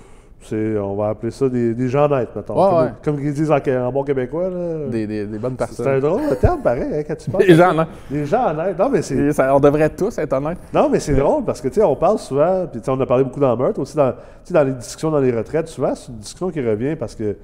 [0.52, 2.54] on va appeler ça des, des gens nets, mettons.
[2.54, 2.92] Ouais, comme, ouais.
[3.04, 4.48] comme ils disent en, en bon québécois.
[4.48, 4.86] Là.
[4.88, 6.00] Des, des- des bonnes C'est un personnes.
[6.00, 7.44] drôle de terme, pareil, hein, quand tu parles.
[7.46, 7.86] Des gens, non?
[8.10, 8.78] Des gens honnêtes.
[8.78, 10.58] Non, mais c'est, ça- on devrait tous être honnêtes.
[10.72, 13.00] non, mais c'est drôle parce que, tu sais, on parle souvent, puis tu sais, on
[13.00, 15.68] a parlé beaucoup dans Meurtre, aussi dans, tu sais, dans les discussions dans les retraites,
[15.68, 17.36] souvent, c'est une discussion qui revient parce que,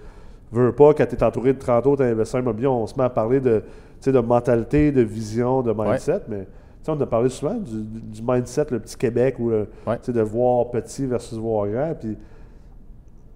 [0.52, 3.10] veux pas, quand tu es entouré de 30 autres investisseurs immobiliers, on se met à
[3.10, 3.64] parler de, tu
[4.00, 6.44] sais, de mentalité, de vision, de mindset, mais, tu
[6.84, 11.06] sais, on a parlé souvent du, du mindset, le petit Québec, ou de voir petit
[11.06, 12.16] versus voir grand, puis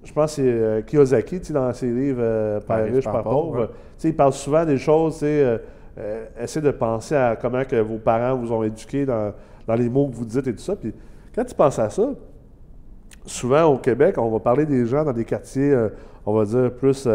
[0.06, 3.68] je pense que c'est euh, Kiyosaki, dans ses livres euh, Père riche, Père pauvre, ouais.
[4.04, 5.58] il parle souvent des choses, euh,
[5.98, 9.32] euh, essayez de penser à comment que vos parents vous ont éduqué dans,
[9.66, 10.76] dans les mots que vous dites et tout ça.
[10.76, 10.94] Puis
[11.34, 12.08] quand tu penses à ça,
[13.24, 15.88] souvent au Québec, on va parler des gens dans des quartiers, euh,
[16.24, 17.08] on va dire, plus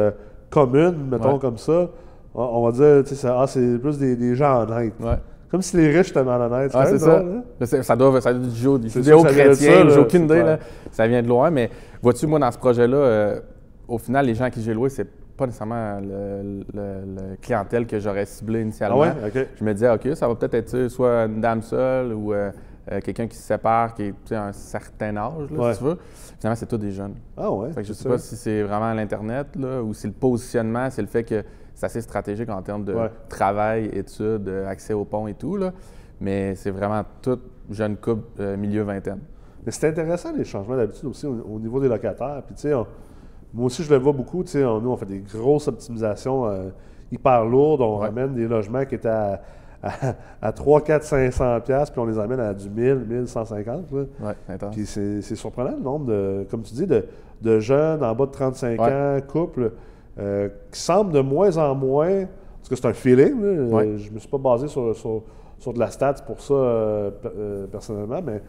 [0.50, 1.40] communes, mettons Ouais.
[1.40, 1.90] comme ça.
[2.36, 4.94] On, on va dire, tu sais, ça- ah, c'est plus des, des gens honnêtes.
[5.00, 5.18] Ouais.
[5.52, 6.72] Comme si les riches étaient malhonnêtes.
[6.74, 7.20] Ah, c'est ça.
[7.20, 10.42] drôle, Ça doit, être du jeu- du judéo-chrétien, là, j'ai aucune idée.
[10.44, 10.58] là.
[10.92, 11.70] Ça vient de loin, mais
[12.02, 13.40] vois-tu, moi, dans ce projet-là, euh,
[13.88, 17.86] au final, les gens à qui j'ai loué, c'est pas nécessairement le, le- le clientèle
[17.86, 19.00] que j'aurais ciblé Ah initialement.
[19.00, 19.10] ouais?
[19.28, 19.48] OK.
[19.60, 22.52] Je me disais, OK, ça va peut-être être soit une dame seule ou euh,
[22.92, 25.74] euh, quelqu'un qui se sépare, qui est à un certain âge, là, Ouais.
[25.74, 25.98] si tu veux.
[26.40, 27.16] Finalement, c'est tous des jeunes.
[27.36, 27.70] Ah ouais?
[27.74, 28.10] Fait que je sais ça.
[28.10, 29.48] pas si c'est vraiment l'Internet
[29.84, 31.44] ou si le positionnement, c'est le fait que
[31.82, 33.10] c'est assez stratégique en termes de Ouais.
[33.28, 35.58] travail, études, euh, accès au pont et tout.
[35.58, 35.72] Là.
[36.20, 37.40] Mais c'est vraiment tout
[37.72, 39.18] jeune couple, euh, milieu vingtaine.
[39.66, 42.44] Mais c'est intéressant les changements d'habitude aussi au, au niveau des locataires.
[42.46, 42.86] Puis tu sais, on-
[43.54, 44.44] moi aussi je le vois beaucoup.
[44.44, 46.70] Tu sais, on- nous on fait des grosses optimisations euh,
[47.12, 47.82] hyper lourdes.
[47.82, 48.06] On Ouais.
[48.06, 49.42] ramène des logements qui étaient à,
[49.82, 49.90] à,
[50.40, 53.92] à 3, 4, 500 pièces puis on les amène à du 1000, 1150.
[53.92, 53.98] Là.
[54.28, 54.76] Ouais, c'est intense.
[54.76, 57.06] Puis c'est c'est surprenant le nombre de, comme tu dis, de,
[57.42, 58.88] de jeunes en bas de 35 Ouais.
[58.94, 59.72] ans, couples,
[60.22, 62.26] euh, qui semblent de moins en moins,
[62.60, 63.40] parce que c'est un feeling,
[63.72, 63.88] Ouais.
[63.88, 65.24] euh, je ne me suis pas basé sur, sur,
[65.58, 68.42] sur de la stats pour ça euh, pe- euh, personnellement, mais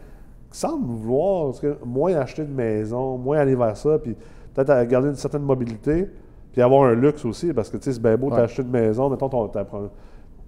[0.51, 4.15] qui semblent vouloir parce que, moins acheter de maison, moins aller vers ça, puis
[4.53, 6.07] peut-être garder une certaine mobilité,
[6.51, 8.37] puis avoir un luxe aussi, parce que tu sais, c'est bien beau Ouais.
[8.37, 9.47] d'acheter une maison, mettons ton,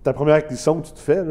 [0.05, 1.23] ta, pre- ta première acquisition que tu te fais,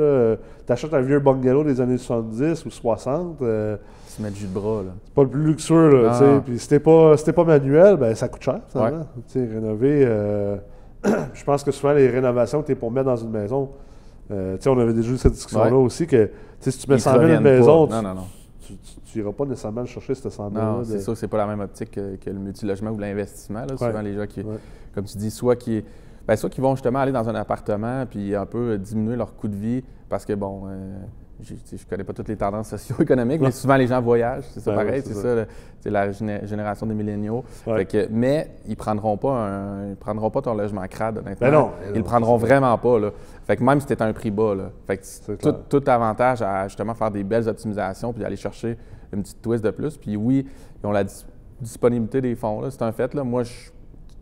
[0.66, 3.76] tu achètes un vieux bungalow des années 70 ou 60, euh,
[4.08, 4.82] Se mettre jus de bras.
[4.82, 4.90] Là.
[5.04, 6.40] c'est pas le plus luxueux, là, tu non.
[6.40, 9.06] Puis si t'es pas, si t'es pas manuel, ben ça coûte cher, finalement.
[9.28, 10.56] Tu sais, rénover, euh,
[11.34, 13.70] je pense que souvent, les rénovations que t'es pour mettre dans une maison,
[14.30, 15.76] euh, tu sais, on avait déjà eu cette discussion-là Ouais.
[15.76, 18.14] aussi, que tu si tu mets Ils 100 000 reviennent une maison, tu, Non,
[18.66, 21.12] tu, tu- tu iras pas nécessairement le chercher, cette 100 000 Non, là c'est sûr
[21.12, 23.60] que c'est pas la même optique que, que le multilogement ou l'investissement.
[23.60, 23.76] là.
[23.76, 24.56] Souvent, les gens qui, Ouais.
[24.94, 25.84] comme tu dis, soit qui,
[26.26, 29.48] ben, soit qui vont justement aller dans un appartement puis un peu diminuer leur coût
[29.48, 30.96] de vie parce que, bon, euh,
[31.42, 34.84] je connais pas toutes les tendances socio-économiques, mais souvent les gens voyagent, c'est ça Ben
[34.84, 35.46] pareil, c'est c'est ça.
[35.80, 37.44] c'est la géné- génération des milléniaux.
[37.66, 37.78] Ouais.
[37.78, 41.46] Fait que- mais ils prendront pas un- ils prendront pas ton logement crade, honnêtement.
[41.46, 42.98] Ben non, ils non, le prendront vraiment pas.
[43.00, 43.10] Là.
[43.46, 44.70] Fait que même si c'était un prix bas, là.
[44.86, 48.78] Fait que tout, tout avantage à justement faire des belles optimisations puis aller chercher
[49.12, 49.96] une petite twist de plus.
[49.98, 50.46] Puis oui,
[50.82, 51.26] ils ont la dis-
[51.60, 53.12] disponibilité des fonds, là, c'est un fait.
[53.12, 53.24] Là.
[53.24, 53.70] Moi, je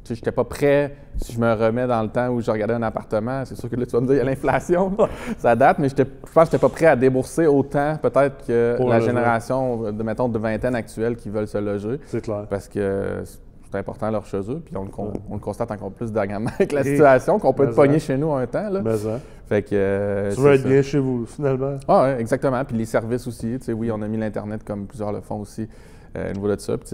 [0.04, 2.82] je n'étais pas prêt, si je me remets dans le temps où je regardais un
[2.82, 4.96] appartement, c'est sûr que là, tu vas me dire, il y a l'inflation,
[5.38, 8.76] ça date, mais je pense que je n'étais pas prêt à débourser autant, peut-être, que
[8.76, 12.46] Pour la génération, de, mettons, de vingtaine actuelle qui veulent se loger, C'est clair.
[12.50, 15.92] parce que c'est important leur chez eux, puis on le, con- on le constate encore
[15.92, 17.98] plus dernièrement avec la situation, qu'on peut être pogné hein.
[18.00, 18.68] chez nous un temps.
[18.68, 18.82] Là.
[18.82, 19.18] Mais ça.
[19.48, 20.68] Fait que, euh, Tu veux être ça.
[20.68, 21.76] bien chez vous, finalement.
[21.88, 22.62] Ah, ouais, exactement.
[22.64, 23.58] Puis les services aussi.
[23.58, 25.68] Tu sais, oui, on a mis l'Internet comme plusieurs le font aussi
[26.16, 26.76] euh, au niveau de ça.
[26.76, 26.88] Puis,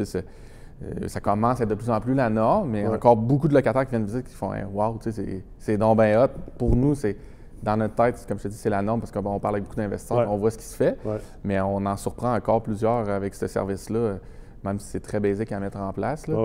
[0.83, 2.95] euh, ça commence à être de plus en plus la norme, mais Ouais.
[2.95, 5.99] encore beaucoup de locataires qui viennent visiter qui font hey, Wow, tu sais, c'est- donc
[5.99, 6.29] bien hot.
[6.57, 7.17] Pour nous, c'est
[7.63, 9.65] dans notre tête, comme je te dis, c'est la norme parce qu'on on parle avec
[9.65, 10.27] beaucoup d'investisseurs, Ouais.
[10.29, 11.19] on voit ce qui se fait, Ouais.
[11.43, 14.19] mais on en surprend encore plusieurs avec ce service-là,
[14.63, 16.27] même si c'est très basique à mettre en place.
[16.29, 16.37] là.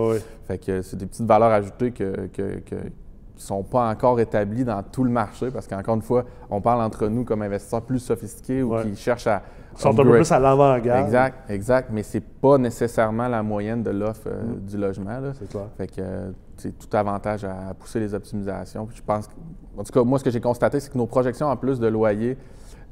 [0.47, 2.89] Fait que c'est des petites valeurs ajoutées que, que- que-
[3.35, 6.81] qui sont pas encore établies dans tout le marché parce qu'encore une fois, on parle
[6.81, 8.83] entre nous comme investisseurs plus sophistiqués ou Ouais.
[8.83, 9.41] qui cherchent à
[9.75, 11.05] sont un peu plus à l'avant-garde.
[11.05, 15.19] Exact, exact, mais c'est pas nécessairement la moyenne de l'offre euh, du logement.
[15.39, 15.63] C'est clair.
[15.77, 18.85] Fait que euh, c'est tout avantage à pousser les optimisations.
[18.85, 19.33] Puis je pense, que-
[19.77, 21.87] en tout cas, moi, ce que j'ai constaté, c'est que nos projections en plus de
[21.87, 22.37] loyer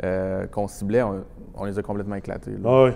[0.04, 1.24] euh, qu'on ciblait, on,
[1.56, 2.52] on les a complètement éclatées.
[2.52, 2.58] là.
[2.70, 2.92] Ah oui.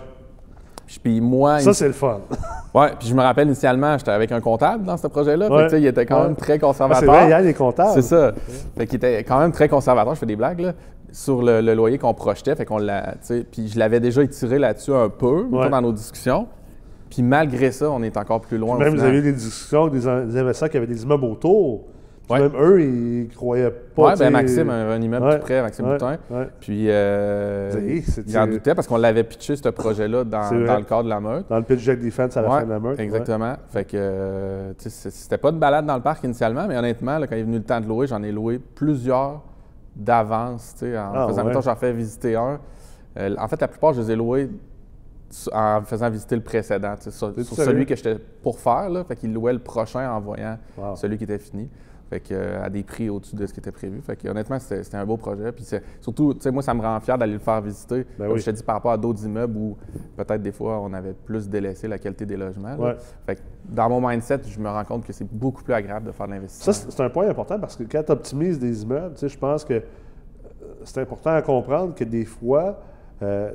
[1.04, 2.19] Puis, moi, Ça, c'est le fun.
[2.76, 5.50] Ouais, puis je me rappelle initialement, j'étais avec un comptable dans ce projet-là.
[5.50, 5.67] Ouais.
[5.80, 6.28] il était quand Ouais.
[6.28, 7.00] même très Ah, conservateur.
[7.00, 7.91] c'est vrai, il y a des comptables.
[7.93, 8.34] C'est ça.
[8.78, 10.13] Fait qu'il était quand même très conservateur.
[10.13, 10.74] Je fais des blagues, là.
[11.15, 12.56] Sur le, le loyer qu'on projetait.
[12.56, 13.15] Fait qu'on l'a.
[13.51, 15.69] Puis je l'avais déjà étiré là-dessus un peu Ouais.
[15.69, 16.47] dans nos discussions.
[17.10, 18.78] Puis malgré ça, on est encore plus loin.
[18.78, 21.23] Même vous avez eu des discussions avec des, in- des investisseurs qui avaient des immeubles
[21.25, 21.86] autour.
[22.30, 22.39] Ouais.
[22.41, 24.15] Même eux, ils croyaient pas.
[24.15, 26.17] Sais, ben Maxime, un, un immeuble Ouais, tout près, Maxime Boutin.
[26.32, 26.47] ouais.
[26.60, 27.71] Puis, euh,
[28.28, 31.45] il en doutait parce qu'on l'avait pitché, ce projet-là, dans, le cadre de la meute.
[31.47, 32.97] Dans le pitch Jack Defense à la fin de la meute.
[32.97, 33.04] ouais.
[33.04, 33.54] Exactement.
[33.69, 37.36] Fait que, euh, c'était pas de balade dans le parc initialement, mais honnêtement, là, quand
[37.36, 39.43] il est venu le temps de louer, j'en ai loué plusieurs
[39.95, 41.47] d'avance, tu sais, en Ah, faisant, ouais.
[41.49, 42.60] mettons, j'en fais visiter un.
[43.17, 44.49] Euh, en fait, la plupart, je les ai loués
[45.51, 49.03] en faisant visiter le précédent, tu sais, sur, celui que j'étais pour faire, là.
[49.03, 50.95] Fait qu'il louait le prochain en voyant Wow.
[50.95, 51.69] celui qui était fini.
[52.10, 54.00] Fait que, euh, à des prix au-dessus de ce qui était prévu.
[54.02, 55.52] Fait que, honnêtement, c'était un beau projet.
[55.52, 55.65] Puis
[56.00, 58.06] surtout, moi, ça me rend fier d'aller le faire visiter.
[58.20, 58.39] Ben comme oui.
[58.39, 59.76] je te dis, par rapport à d'autres immeubles où
[60.15, 62.76] peut-être des fois, on avait plus délaissé la qualité des logements.
[62.76, 62.96] Ouais.
[63.26, 66.12] Fait que dans mon mindset, je me rends compte que c'est beaucoup plus agréable de
[66.12, 66.74] faire de Ça, l'investissement.
[66.74, 69.74] c'est c'est un point important parce que quand tu optimises des immeubles, je pense que
[69.74, 69.80] euh,
[70.84, 72.80] c'est important à comprendre que des fois,
[73.24, 73.52] euh,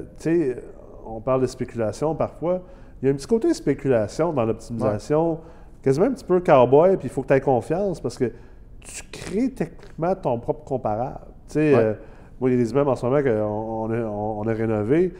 [1.06, 2.62] on parle de spéculation parfois,
[3.00, 5.38] il y a un petit côté spéculation dans l'optimisation,
[5.82, 8.32] quasiment un petit peu cowboy, puis il faut que tu aies confiance parce que
[8.80, 11.20] tu crées techniquement ton propre comparable.
[11.48, 11.80] Tu sais, Ouais.
[11.80, 11.94] euh,
[12.40, 15.12] moi, il y a des immeubles en ce moment qu'on on a, on a rénové,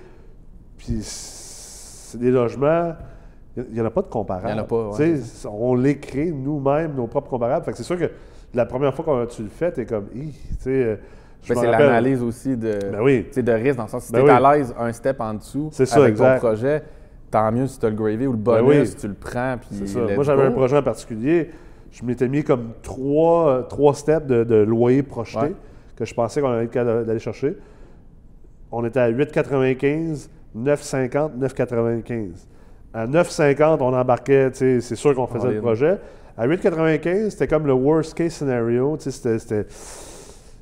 [0.79, 2.93] puis c'est des logements,
[3.57, 4.49] il n'y en a pas de comparable.
[4.49, 7.65] Il y en a pas, ouais, Tu sais, on les crée nous-mêmes, nos propres comparables.
[7.65, 8.11] Fait que c'est sûr que
[8.55, 10.97] la première fois que tu le fais, tu es comme, tu sais, euh,
[11.49, 13.27] Ben, c'est l'analyse aussi de, Ben oui.
[13.35, 14.37] de risque, dans le sens si Ben tu es oui.
[14.45, 16.41] à l'aise un step en dessous ça, avec exact.
[16.41, 16.83] ton projet,
[17.31, 18.95] tant mieux si tu as le gravy ou le bonus, Ben oui.
[19.01, 19.57] tu le prends.
[19.59, 20.01] Puis ça.
[20.15, 21.51] Moi, j'avais un projet en particulier.
[21.93, 25.53] Je m'étais mis comme trois, trois steps de, de loyer projeté Ouais.
[25.97, 27.57] que je pensais qu'on allait être capable d'aller chercher.
[28.73, 32.29] On était à 8,95, 9,50, 9,95.
[32.95, 35.99] À 9,50, on embarquait, c'est sûr qu'on faisait le projet.
[36.39, 38.97] À 8,95, c'était comme le worst case scenario.
[38.99, 39.67] C'était,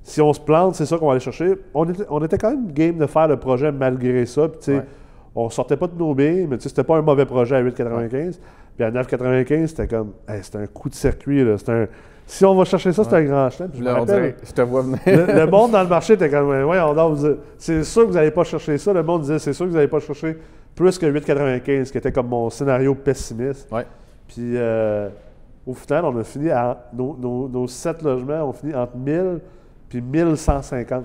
[0.02, 1.54] si on se plante, c'est ça qu'on va aller chercher.
[1.74, 4.48] On était, on était quand même game de faire le projet malgré ça.
[4.48, 4.82] Puis, Ouais.
[5.44, 7.62] On sortait pas de nos billes, mais tu sais, c'était pas un mauvais projet à
[7.62, 8.38] 8,95.
[8.76, 11.44] Puis à 9,95, c'était comme, hey, c'était un coup de circuit.
[11.58, 11.86] C'était un-
[12.26, 13.70] si on va chercher ça, c'est un grand chelem.
[14.44, 14.98] Je te vois venir.
[15.06, 17.16] le, le monde dans le marché était comme, ouais, on
[17.56, 18.92] c'est sûr que vous n'allez pas chercher ça.
[18.92, 20.36] Le monde disait, c'est sûr que vous n'allez pas chercher
[20.74, 23.68] plus que 8,95, qui était comme mon scénario pessimiste.
[23.72, 23.86] Ouais.
[24.28, 25.08] Puis euh,
[25.66, 26.76] au final, on a fini à.
[26.92, 29.40] Nos, nos, nos sept logements ont fini entre 1000
[29.88, 31.04] puis 1150.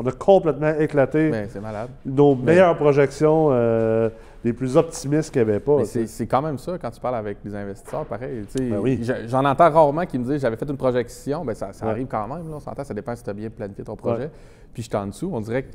[0.00, 1.88] On a complètement éclaté c'est malade.
[2.06, 4.08] nos meilleures projections, euh,
[4.44, 5.84] les plus optimistes qu'il n'y avait pas.
[5.84, 8.44] C'est quand même ça quand tu parles avec les investisseurs, pareil.
[8.56, 9.00] Ben oui.
[9.02, 11.90] je- J'en entends rarement qui me disent j'avais fait une projection, ben ça, ça Ouais.
[11.90, 14.22] arrive quand même, là, on s'entend, ça dépend si tu as bien planifié ton projet.
[14.26, 14.30] Ouais.
[14.72, 15.70] Puis je suis en dessous, on dirait que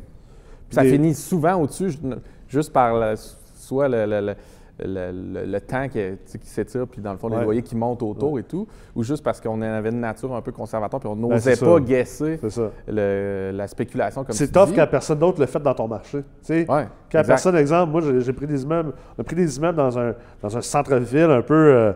[0.69, 1.99] ça Des- finit souvent au-dessus, ju-
[2.47, 4.35] juste par la- soit le, le- le-
[4.79, 5.99] le- le- le temps qui,
[6.43, 7.43] s'étire, puis dans le fond, les Ouais.
[7.43, 10.51] loyers qui montent autour et tout, ou juste parce qu'on avait une nature un peu
[10.51, 11.79] conservateur, puis on Ben, n'osait c'est pas ça.
[11.79, 12.71] guesser C'est ça.
[12.87, 16.17] le- la spéculation comme C'est tu tough quand personne d'autre le fait dans ton marché.
[16.49, 16.79] Ouais, Quand
[17.19, 17.27] exact.
[17.27, 20.57] personne, exemple, moi j'ai pris des immeubles, on a pris des immeubles dans un, dans
[20.57, 21.93] un centre-ville un peu euh,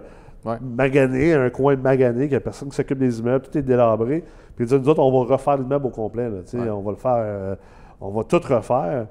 [0.61, 4.23] magané, un coin magané, qu'il n'y a personne qui s'occupe des immeubles, tout est délabré.
[4.55, 6.29] Puis nous autres, on va refaire l'immeuble au complet.
[6.29, 6.73] là.
[6.75, 7.55] On va le faire, euh,
[7.99, 9.07] on va tout refaire.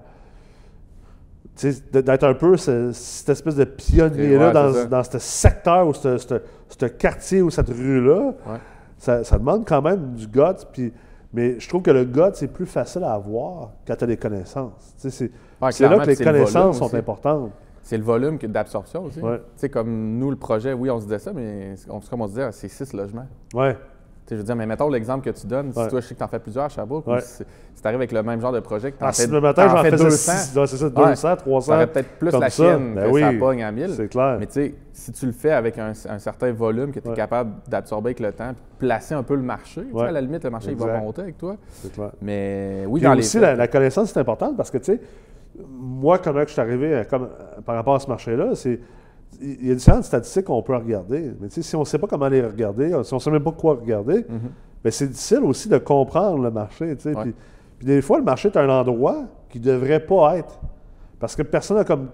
[1.93, 6.19] D'être un peu ce- cette espèce de pionnier-là Ouais, dans, dans ce secteur ou ce,
[6.19, 8.59] ce- ce quartier ou cette rue-là, Ouais.
[8.99, 10.41] ça, ça demande quand même du guts.
[10.73, 10.93] Puis,
[11.33, 14.17] mais je trouve que le guts, c'est plus facile à avoir quand tu as des
[14.19, 14.95] connaissances.
[14.99, 15.31] C'est
[15.63, 16.97] Ouais, là que les le connaissances sont aussi.
[16.97, 17.51] importantes.
[17.83, 19.21] C'est le volume d'absorption aussi.
[19.71, 22.49] Comme nous, le projet, oui, on se disait ça, mais on- comme on se disait,
[22.53, 23.27] c'est six logements.
[23.55, 23.77] Ouais.
[24.29, 25.85] Je veux dire, mais mettons l'exemple que tu donnes, Ouais.
[25.85, 27.19] si toi, je sais que tu en fais plusieurs à Sherbrooke, Ouais.
[27.19, 29.13] ou si, si tu arrives avec le même genre de projet, que tu en Ah,
[29.13, 30.91] fais, si le matin, j'en fais faisais 200, 6, ouais, c'est ça, Ouais.
[31.11, 31.67] 200, 300.
[31.71, 32.49] ça aurait peut-être plus la ça.
[32.49, 33.91] chienne Ben que ça oui, pogne à 1000.
[33.95, 34.37] C'est clair.
[34.41, 37.13] Mais tu sais, si tu le fais avec un, un certain volume que tu es
[37.15, 40.21] capable d'absorber avec le temps, puis placer un peu le marché, tu sais, à la
[40.21, 41.57] limite, le marché il va monter avec toi.
[41.71, 42.11] C'est clair.
[42.21, 45.01] Mais oui, Puis dans les aussi, la, la connaissance, c'est important parce que, tu sais,
[45.79, 48.81] moi, comment je suis arrivé à- comme, euh, par rapport à ce marché-là, c'est.
[49.41, 51.33] Il y a différentes statistiques qu'on peut regarder.
[51.41, 53.53] Mais si on ne sait pas comment les regarder, si on ne sait même pas
[53.53, 54.25] quoi regarder,
[54.85, 56.97] ben, c'est difficile aussi de comprendre le marché.
[57.05, 57.13] Ouais.
[57.79, 60.59] Puis, des fois, le marché est un endroit qui ne devrait pas être.
[61.19, 62.09] Parce que personne n'a comme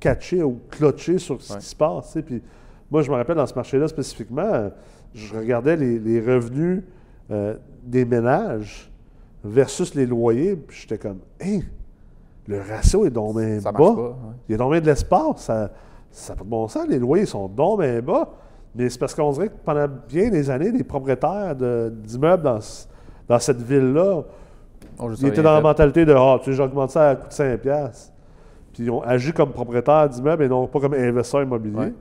[0.00, 1.58] catché ou cloché sur ce Ouais.
[1.60, 2.16] qui se passe.
[2.26, 2.42] Puis
[2.90, 4.70] moi, je me rappelle dans ce marché-là spécifiquement,
[5.14, 6.82] je regardais les, les revenus
[7.30, 8.90] euh, des ménages
[9.44, 11.60] versus les loyers, puis j'étais comme, Hein,
[12.48, 13.78] le ratio est donc ça bas.
[13.78, 13.90] pas.
[13.92, 14.10] ouais.
[14.48, 15.42] Il y a donc bien de l'espace.
[15.42, 15.70] Ça
[16.32, 16.86] n'a pas de bon sens.
[16.88, 18.28] Les loyers sont donc bien bas.
[18.74, 22.60] Mais c'est parce qu'on dirait que pendant bien des années, les propriétaires de- d'immeubles dans,
[22.60, 22.86] ce-
[23.28, 24.22] dans cette ville-là,
[25.00, 25.62] ils étaient dans la fait.
[25.62, 27.56] mentalité de Ah, tu sais, j'augmente ça à coût de 5$.
[27.58, 28.12] piastres.
[28.74, 31.76] Puis ils ont agi comme propriétaires d'immeubles et non pas comme investisseurs immobiliers.
[31.78, 31.94] Ouais.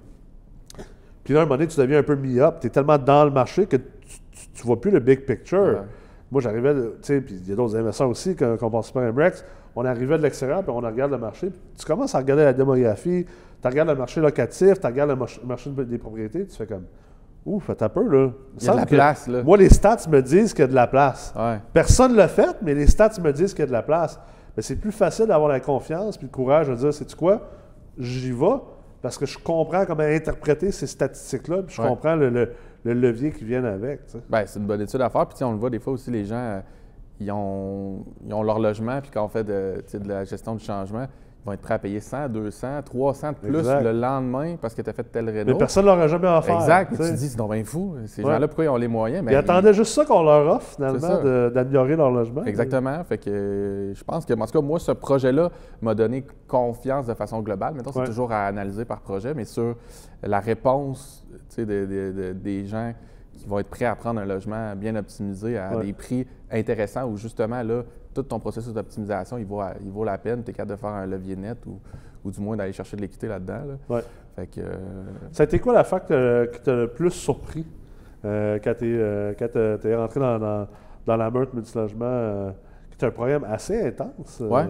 [1.23, 2.55] Puis là, à un moment donné, tu deviens un peu mi-up.
[2.59, 3.83] Tu es tellement dans le marché que tu
[4.61, 5.59] ne vois plus le big picture.
[5.59, 5.77] Ouais.
[6.31, 9.03] Moi, j'arrivais, tu sais, puis il y a d'autres investisseurs aussi qu'on qu passe par
[9.13, 9.45] MREX.
[9.75, 11.49] On arrivait de l'extérieur, puis on regarde le marché.
[11.49, 13.25] puis tu commences à regarder la démographie,
[13.61, 16.85] tu regardes le marché locatif, tu regardes le marché, des propriétés, tu fais comme
[17.45, 18.31] Ouf, t'as peu, là.
[18.59, 19.43] Il y a de la place, là.
[19.43, 21.31] Moi, les stats me disent qu'il y a de la place.
[21.37, 21.59] Ouais.
[21.73, 24.19] Personne ne l'a fait, mais les stats me disent qu'il y a de la place.
[24.57, 27.41] Mais c'est plus facile d'avoir la confiance puis le courage de dire, c'est-tu quoi?
[27.99, 28.55] J'y vais
[29.01, 31.87] parce que je comprends comment interpréter ces statistiques-là, puis je Ouais.
[31.87, 32.49] comprends le, le-
[32.83, 34.01] le levier qui vient avec.
[34.27, 35.27] Ben, c'est une bonne étude à faire.
[35.27, 36.59] Puis, on le voit des fois aussi, les gens, euh,
[37.19, 41.05] ils, ont, ils ont leur logement, puis quand on fait de, la gestion du changement,
[41.07, 43.83] ils vont être prêts à payer 100, 200, 300 de plus Exact.
[43.83, 45.55] le lendemain parce que tu as fait tel Mais réno.
[45.59, 46.55] personne ne l'aurait jamais offert.
[46.55, 46.89] Exact.
[46.91, 47.95] tu te dis, c'est donc bien fou.
[48.07, 48.31] Ces Ouais.
[48.33, 49.23] gens-là, pourquoi ils ont les moyens?
[49.23, 52.43] Ils Ben, attendaient juste ça qu'on leur offre, finalement, d'améliorer leur logement.
[52.45, 53.03] Exactement.
[53.03, 55.51] Fait que je pense que, en tout cas, moi, ce projet-là
[55.83, 57.75] m'a donné confiance de façon globale.
[57.75, 58.05] Maintenant, c'est Ouais.
[58.07, 59.75] toujours à analyser par projet, mais sur
[60.23, 62.91] la réponse des gens
[63.35, 65.85] qui vont être prêts à prendre un logement bien optimisé à Ouais.
[65.85, 70.17] des prix intéressants où justement, là, tout ton processus d'optimisation, il vaut, il vaut la
[70.17, 70.43] peine.
[70.43, 71.79] Tu es capable de faire un levier net ou,
[72.23, 73.61] ou du moins d'aller chercher de l'équité là-dedans.
[73.67, 73.95] là.
[73.95, 74.01] Ouais.
[74.35, 74.75] Fait que, euh,
[75.31, 77.65] Ça a été quoi la fac que- qui t'a le plus surpris
[78.23, 80.67] euh, quand tu es, rentré dans, dans-
[81.05, 82.51] dans la meurtre multilogement, euh,
[82.89, 84.39] qui était un programme assez intense?
[84.41, 84.65] euh, Ouais.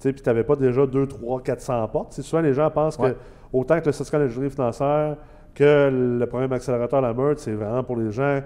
[0.00, 2.10] puis tu n'avais pas déjà 2, 3, 400 portes?
[2.10, 3.12] Tu sais, souvent, les gens pensent Ouais.
[3.12, 3.16] que
[3.52, 5.16] autant que le certificat d'ingénierie financière
[5.54, 8.40] que le programme accélérateur La Meurtre, c'est vraiment pour les gens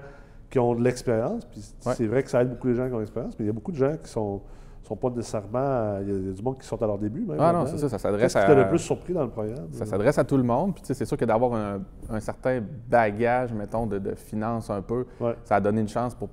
[0.50, 1.44] qui ont de l'expérience.
[1.46, 1.94] Puis Ouais.
[1.94, 3.50] c'est vrai que ça aide beaucoup les gens qui ont de l'expérience, mais il y
[3.50, 4.40] a beaucoup de gens qui sont
[4.82, 5.98] sont pas nécessairement.
[6.00, 7.22] Il y a- il y a du monde qui sont à leur début.
[7.26, 9.30] Même, Ah non, c'est ça, ça s'adresse Qu'est-ce qui à- le plus surpris dans le
[9.30, 9.66] programme?
[9.72, 10.74] Ça s'adresse à tout le monde.
[10.74, 14.70] Puis, tu sais, c'est sûr que d'avoir un, un certain bagage, mettons, de, de finances
[14.70, 15.34] un peu, Ouais.
[15.42, 16.28] ça a donné une chance pour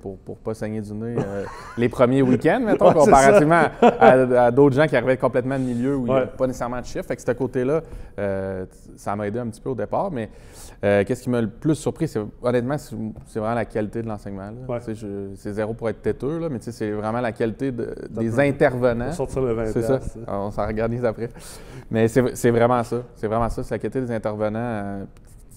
[0.00, 1.44] pour ne pas saigner du nez euh,
[1.76, 4.06] les premiers week-ends, mettons, Ouais, comparativement à,
[4.46, 6.86] à d'autres gens qui arrivaient complètement de milieu où il n'y a pas nécessairement de
[6.86, 7.04] chiffres.
[7.06, 7.80] Fait que ce côté-là,
[8.18, 8.64] euh,
[8.96, 10.10] ça m'a aidé un petit peu au départ.
[10.10, 10.30] Mais
[10.84, 14.50] euh, qu'est-ce qui m'a le plus surpris, c'est honnêtement, c'est vraiment la qualité de l'enseignement.
[14.68, 14.78] Ouais.
[15.36, 19.12] C'est zéro pour être têteux, là, mais c'est vraiment la qualité de- des intervenants.
[19.12, 20.00] Sortir le 20 C'est ça.
[20.28, 21.28] On s'en organise après.
[21.90, 23.02] Mais c'est vraiment ça.
[23.16, 23.62] C'est vraiment ça.
[23.62, 25.06] C'est la qualité des intervenants,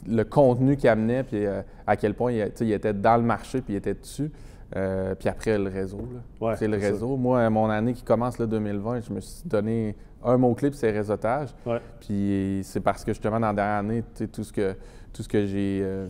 [0.08, 3.62] le contenu qu'ils amenaient, puis euh, à quel point il, il était dans le marché,
[3.62, 4.32] puis il était dessus.
[4.76, 6.00] Euh, puis après, le réseau.
[6.42, 6.88] Ouais, c'est le ça.
[6.88, 7.16] réseau.
[7.18, 10.92] Moi, mon année qui commence, là, 2020, je me suis donné un mot-clé, puis c'est
[10.92, 11.50] réseautage.
[11.66, 11.80] Ouais.
[12.00, 14.76] Puis c'est parce que justement, dans la dernière année, tout ce que,
[15.14, 16.08] tout ce que j'ai, euh,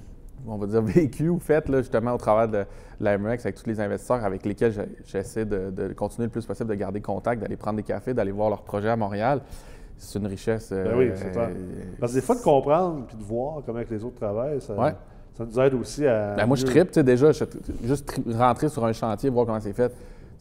[0.47, 2.65] on va dire, vécu ou fait, là, justement, au travers de
[2.99, 6.69] la MREX, avec tous les investisseurs avec lesquels j'essaie de, de continuer le plus possible
[6.69, 9.41] de garder contact, d'aller prendre des cafés, d'aller voir leurs projets à Montréal,
[9.97, 10.71] c'est une richesse.
[10.71, 11.49] Ben oui, euh, c'est clair.
[11.99, 14.73] Parce que des fois, de comprendre puis de voir comment que les autres travaillent, ça,
[14.73, 14.93] Ouais.
[15.38, 16.36] ça nous aide aussi à.
[16.36, 17.45] Ben, moi, je tripe, tu sais, déjà, je-
[17.84, 19.91] juste rentrer sur un chantier, voir comment c'est fait.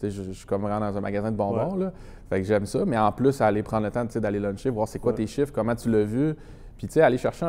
[0.03, 1.93] Je, je suis comme vraiment dans un magasin de bonbons, là.
[2.29, 2.85] Fait que j'aime ça.
[2.85, 5.17] Mais en plus, aller prendre le temps d'aller luncher, voir c'est quoi Ouais.
[5.19, 6.35] tes chiffres, comment tu l'as vu.
[6.77, 7.47] Puis, tu sais, aller chercher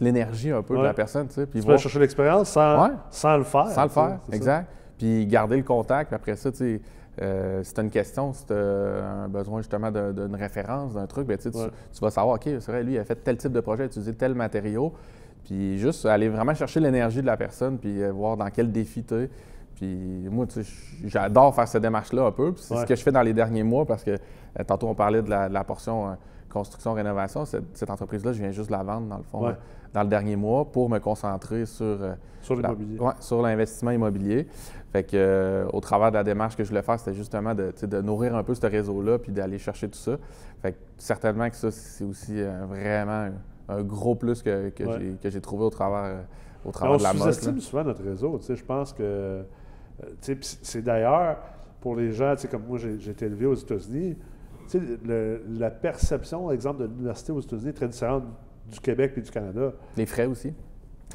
[0.00, 1.46] l'énergie un peu de la personne, tu sais.
[1.46, 3.68] Tu voir chercher l'expérience sans, sans le faire.
[3.68, 4.34] sans le faire, ça.
[4.36, 4.68] exact.
[4.98, 6.08] Puis garder le contact.
[6.08, 6.80] Puis après ça, tu sais,
[7.22, 8.56] euh, si tu as une question, si tu as
[9.24, 11.70] un besoin justement d'une référence, d'un truc, ben, tu sais, tu- Ouais.
[11.92, 13.86] tu vas savoir, OK, c'est vrai, lui, il a fait tel type de projet, a
[13.86, 14.92] utilisé tel matériau.
[15.44, 19.02] Puis juste aller vraiment chercher l'énergie de la personne, puis euh, voir dans quel défi
[19.04, 19.30] tu es.
[19.76, 20.72] Puis moi, tu sais,
[21.04, 22.52] j'adore faire cette démarche-là un peu.
[22.52, 22.80] Puis c'est Ouais.
[22.82, 25.30] ce que je fais dans les derniers mois parce que euh, tantôt, on parlait de
[25.30, 26.12] la, de la portion euh,
[26.52, 27.44] construction-rénovation.
[27.44, 29.50] Cette, cette entreprise-là, je viens juste de la vendre, dans le fond, Ouais.
[29.50, 29.54] euh,
[29.92, 32.16] dans le dernier mois pour me concentrer sur, la-
[32.50, 32.98] l'immobilier.
[32.98, 34.46] ouais, sur l'investissement immobilier.
[34.92, 38.34] Fait que, au travers de la démarche que je voulais faire, c'était justement de, nourrir
[38.36, 40.16] un peu ce réseau-là puis d'aller chercher tout ça.
[40.62, 43.28] Fait que certainement que ça, c'est aussi vraiment
[43.68, 46.18] un, gros plus que, que j'ai- que j'ai trouvé au travers,
[46.64, 47.22] au travers on de la mode.
[47.22, 48.38] sous-estime souvent notre réseau.
[48.38, 49.42] tu sais, Je pense que.
[50.02, 51.36] Euh, c'est d'ailleurs,
[51.80, 54.16] pour les gens, comme moi, j'ai été élevé aux États-Unis,
[55.04, 58.24] le- la perception, exemple, de l'université aux États-Unis est très différente
[58.70, 59.72] du Québec et du Canada.
[59.96, 60.52] Les frais aussi.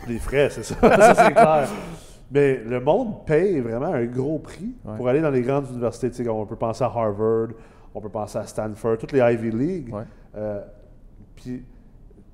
[0.08, 0.76] Les frais, c'est ça.
[0.82, 1.68] ça, c'est clair.
[2.32, 4.96] Mais le monde paye vraiment un gros prix Ouais.
[4.98, 6.30] pour aller dans les grandes universités.
[6.30, 7.50] On peut penser à Harvard,
[7.96, 9.92] on peut penser à Stanford, toutes les Ivy League.
[9.94, 10.04] Ouais.
[10.36, 10.62] Euh,
[11.36, 11.66] puis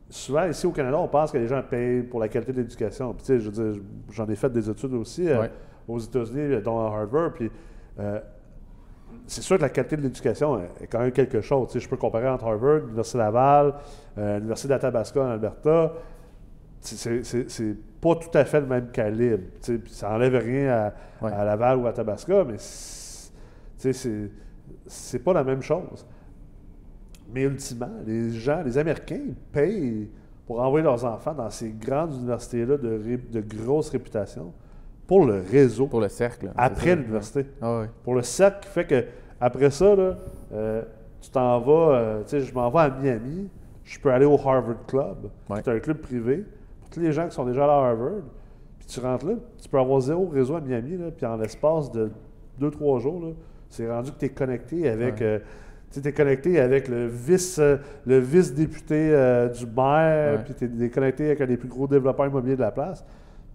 [0.10, 3.14] souvent, ici au Canada, on pense que les gens payent pour la qualité de l'éducation.
[3.14, 3.82] Puis, tu sais, je veux dire,
[4.12, 5.52] j'en ai fait des études aussi euh, Ouais.
[5.88, 7.34] Aux États-Unis, dont à Harvard.
[7.34, 7.50] Puis,
[8.00, 8.20] euh,
[9.28, 11.68] c'est sûr que la qualité de l'éducation est- quand même quelque chose.
[11.68, 13.74] Tu sais, je peux comparer entre Harvard, l'Université Laval,
[14.18, 15.94] euh, l'Université d'Athabasca en Alberta.
[16.82, 19.44] C'est- pas tout à fait le même calibre.
[19.62, 20.94] tu sais, puis ça n'enlève rien à,
[21.26, 21.32] Ouais.
[21.34, 23.32] à Laval ou à Tabasca, mais c'est-
[23.90, 26.06] tu pas la même chose.
[27.34, 30.10] Mais ultimement, les gens, les Américains, ils payent
[30.46, 34.54] pour envoyer leurs enfants dans ces grandes universités-là de, de grosse réputation
[35.08, 36.48] pour le réseau Pour le cercle.
[36.54, 37.46] c'est après l'université.
[37.62, 37.88] Ah oui.
[38.04, 39.04] Pour le cercle qui fait que
[39.40, 40.16] après ça, là,
[40.54, 40.82] euh,
[41.22, 43.50] tu t'en vas, euh, tu sais, je m'en vais à Miami,
[43.84, 45.18] je peux aller au Harvard Club,
[45.50, 45.58] Ouais.
[45.64, 46.44] c'est un club privé.
[46.82, 48.22] Pour tous les gens qui sont déjà à Harvard,
[48.80, 51.92] puis tu rentres là, tu peux avoir zéro réseau à Miami, là, puis en l'espace
[51.92, 52.10] de
[52.60, 53.32] deux, trois jours, là,
[53.70, 55.24] c'est rendu que tu es connecté avec Ouais.
[55.26, 55.40] euh,
[55.92, 57.60] tu es connecté avec le vice,
[58.06, 62.26] le vice-député euh, du maire, puis tu es connecté avec un des plus gros développeurs
[62.28, 63.06] immobiliers de la place.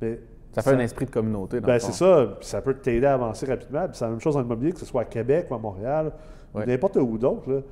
[0.01, 0.19] Mais
[0.53, 1.61] Ça fait un esprit de communauté.
[1.61, 3.87] Dans ben, c'est ça, puis ça peut t'aider à avancer rapidement.
[3.87, 6.13] Puis c'est la même chose en immobilier, que ce soit à Québec ou à Montréal,
[6.53, 6.65] Ouais.
[6.65, 7.63] ou n'importe où d'autre.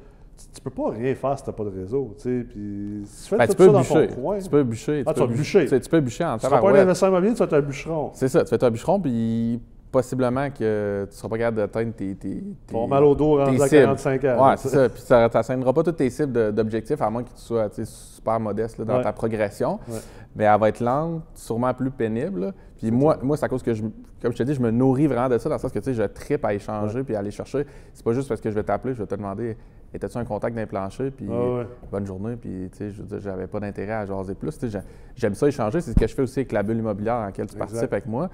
[0.55, 2.15] Tu, peux pas rien faire si tu n'as pas de réseau.
[2.23, 4.07] Puis si tu fais Ben, tout tu peux ça dans bûcher.
[4.09, 5.03] ton coin, Tu peux bûcher.
[5.05, 5.63] Ah, tu peux bûcher.
[5.63, 7.61] Tu, sais, tu peux bûcher en tu pas un investisseur immobilier, tu vas être un
[7.61, 8.11] bûcheron.
[8.15, 11.93] C'est ça, tu fais un bûcheron, puis possiblement que tu ne seras pas capable d'atteindre
[11.95, 13.83] tes, tes, tes, mal au dos rendu à cibles.
[13.83, 14.49] 45 ans.
[14.49, 14.89] Ouais, c'est ça.
[14.89, 18.79] Puis ça n'atteindra pas toutes tes cibles d'objectifs, à moins que tu sois super modeste
[18.79, 19.03] là, dans Ouais.
[19.03, 19.79] ta progression.
[19.89, 19.99] Ouais.
[20.37, 22.41] Mais elle va être lente, sûrement plus pénible.
[22.41, 22.53] là.
[22.77, 23.83] Puis moi, moi c'est à cause que, je,
[24.23, 25.87] comme je te dis, je me nourris vraiment de ça, dans le sens que tu
[25.87, 27.67] sais, je tripe à échanger puis à aller chercher.
[27.95, 29.57] C'est pas juste parce que je vais t'appeler, je vais te demander
[29.95, 31.67] étais-tu un contact d'un plancher, puis Ah ouais.
[31.91, 34.57] bonne journée, puis tu sais, je veux dire, j'avais pas d'intérêt à jaser plus.
[35.17, 37.47] J'aime ça échanger, c'est ce que je fais aussi avec la bulle immobilière dans laquelle
[37.47, 37.59] tu Exact.
[37.59, 38.29] participes avec moi.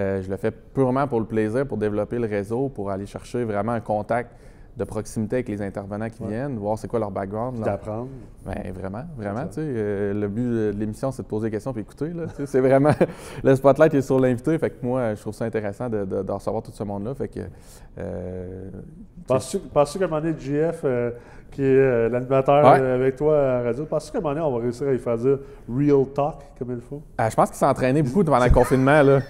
[0.00, 3.44] Euh, je le fais purement pour le plaisir, pour développer le réseau, pour aller chercher
[3.44, 4.30] vraiment un contact
[4.76, 6.28] de proximité avec les intervenants qui Ouais.
[6.28, 7.54] viennent, voir c'est quoi leur background.
[7.56, 8.08] Puis leur- d'apprendre.
[8.46, 9.46] ben, vraiment, vraiment.
[9.48, 12.10] Tu sais, euh, le but de l'émission, c'est de poser des questions et écouter.
[12.10, 12.90] là, tu sais, c'est vraiment.
[13.44, 14.56] le spotlight est sur l'invité.
[14.58, 17.14] Fait que moi, je trouve ça intéressant de, de- de recevoir tout ce monde-là.
[17.14, 17.40] Fait que.
[17.98, 18.70] euh,
[19.26, 21.10] Penses-tu penses-tu qu'à un moment donné, JF, euh,
[21.50, 22.80] qui est l'animateur Ouais.
[22.92, 24.98] avec toi à la radio, penses-tu qu'à un moment donné, on va réussir à lui
[24.98, 27.02] faire dire real talk comme il faut?
[27.18, 29.02] ah, je pense qu'il s'est entraîné beaucoup pendant le confinement.
[29.02, 29.20] Là.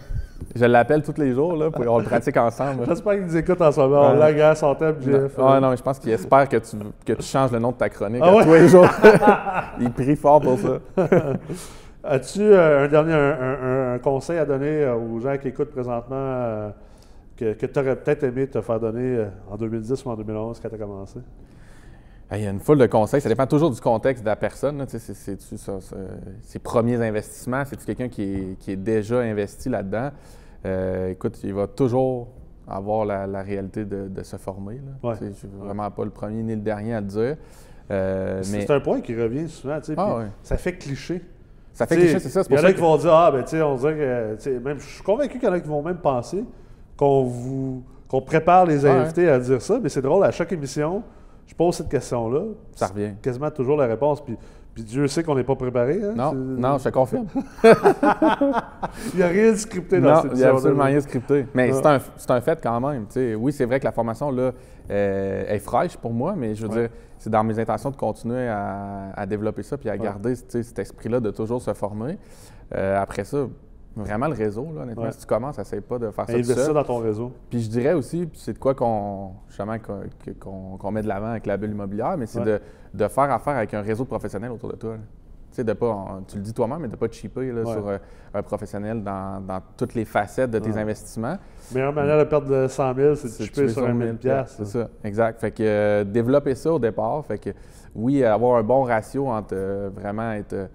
[0.55, 2.85] Je l'appelle tous les jours, là, puis on le pratique ensemble.
[2.88, 4.00] J'espère qu'il nous écoute en ce moment.
[4.09, 4.18] On Ouais.
[4.18, 5.38] l'agace son thème, Non, JF.
[5.38, 6.76] ouais, non, mais je pense qu'il espère que tu,
[7.07, 8.44] que tu changes le nom de ta chronique Ah à ouais?
[8.44, 8.87] tous les jours.
[9.81, 10.79] Il prie fort pour ça.
[12.03, 15.70] As-tu euh, un dernier un, un- un conseil à donner euh, aux gens qui écoutent
[15.70, 16.70] présentement euh,
[17.37, 20.68] que, tu aurais peut-être aimé te faire donner euh, en 2010 ou en 2011 quand
[20.70, 21.18] tu as commencé?
[22.30, 23.20] Ah, Il y a une foule de conseils.
[23.20, 24.84] Ça dépend toujours du contexte de la personne.
[24.86, 25.56] C'est-tu
[26.42, 27.64] ses premiers investissements?
[27.64, 30.10] C'est-tu quelqu'un qui est, qui est déjà investi là-dedans?
[30.66, 32.28] Euh, écoute, il va toujours
[32.68, 34.76] avoir la, la réalité de, de se former.
[35.02, 35.08] là.
[35.10, 35.16] Ouais.
[35.20, 37.36] Je suis vraiment pas le premier ni le dernier à le dire.
[37.90, 39.78] Euh, C'est mais un point qui revient souvent.
[39.96, 40.26] Ah ouais.
[40.44, 41.22] Ça fait cliché.
[41.72, 42.42] ça fait cliché, c'est ça.
[42.48, 44.58] Il y en a qui vont dire Ah, ben, tu sais, on dirait que.
[44.60, 46.44] Même, je suis convaincu qu'il y en a qui vont même penser
[46.96, 48.90] qu'on vous qu'on prépare les Ouais.
[48.90, 51.02] invités à dire ça, mais c'est drôle, à chaque émission,
[51.50, 52.42] je pose cette question-là.
[52.76, 53.10] Ça revient.
[53.20, 54.24] Quasiment toujours la réponse.
[54.24, 54.36] Puis,
[54.72, 56.00] puis Dieu sait qu'on n'est pas préparé.
[56.00, 57.26] hein, Non, non, je te confirme.
[59.12, 61.00] Il n'y a rien de scripté dans Non, cette il n'y a absolument rien de
[61.00, 61.46] scripté.
[61.54, 61.98] Mais Ah.
[62.16, 63.06] c'est un, un fait quand même.
[63.38, 64.52] Oui, c'est vrai que la formation là,
[64.90, 66.82] euh, est fraîche pour moi, mais je veux Ouais.
[66.82, 70.78] dire, c'est dans mes intentions de continuer à, à développer ça puis à garder cet
[70.78, 72.16] esprit-là de toujours se former.
[72.74, 73.46] Euh, après ça,
[74.00, 75.12] vraiment le réseau, là, honnêtement, Ouais.
[75.12, 76.74] si tu commences, essaye pas de faire ça tout Investir seul.
[76.74, 77.32] dans ton réseau.
[77.48, 79.32] Puis je dirais aussi, c'est de quoi qu'on
[80.40, 82.44] qu'on- qu'on met de l'avant avec la bulle immobilière, mais c'est Ouais.
[82.44, 82.60] de,
[82.94, 84.92] de faire affaire avec un réseau de professionnels autour de toi.
[84.92, 84.98] là.
[85.50, 87.62] Tu sais, de pas, on- tu le dis toi-même, mais de pas te cheaper là,
[87.62, 87.72] Ouais.
[87.72, 87.98] sur euh,
[88.34, 90.78] un professionnel dans, dans toutes les facettes de tes Ouais.
[90.78, 91.36] investissements.
[91.74, 94.54] Meilleure manière de perdre de 100 000, c'est de tuer sur un 1000 1000 piastres.
[94.58, 95.40] C'est ça, exact.
[95.40, 97.50] Fait que euh, développer ça au départ, fait que
[97.96, 100.68] oui, avoir un bon ratio entre euh, vraiment être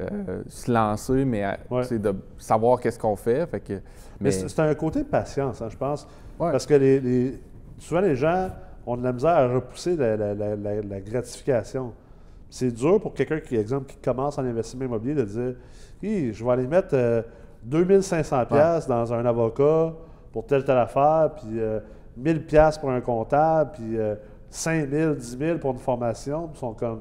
[0.00, 1.98] euh, se lancer, mais Ouais.
[1.98, 3.46] de savoir qu'est-ce qu'on fait.
[3.46, 3.80] Fait que, Mais
[4.20, 6.06] mais c'est un côté de patience, hein, je pense.
[6.38, 6.50] Ouais.
[6.52, 7.40] Parce que les, les-
[7.78, 8.48] souvent, les gens
[8.86, 11.92] ont de la misère à repousser la, la- la- la- la gratification.
[12.50, 15.54] C'est dur pour quelqu'un qui, exemple, qui commence en investissement immobilier de dire
[16.02, 17.22] Hi, je vais aller mettre euh,
[17.64, 19.92] 2500 pièces dans un avocat
[20.32, 21.80] pour telle telle affaire, puis euh,
[22.16, 24.14] 1000 pièces pour un comptable, puis euh,
[24.50, 26.46] 5000, 10 000 pour une formation.
[26.48, 27.00] Puis ils sont comme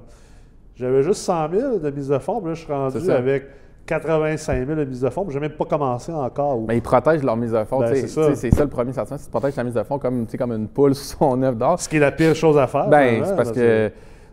[0.80, 3.46] J'avais juste 100 000 de mise de fonds, puis là, je suis rendu avec
[3.88, 6.62] 85 000 de mise de fonds, puis je n'ai même pas commencé encore.
[6.68, 7.80] mais ils protègent leur mise de fonds.
[7.80, 8.36] Ben, c'est ça.
[8.36, 10.94] ça le premier sentiment, c'est qu'ils protègent la mise de fonds comme, comme une poule
[10.96, 11.80] sur son œuf d'or.
[11.80, 12.88] Ce qui est la pire chose à faire.
[12.90, 13.92] Ben, c'est parce que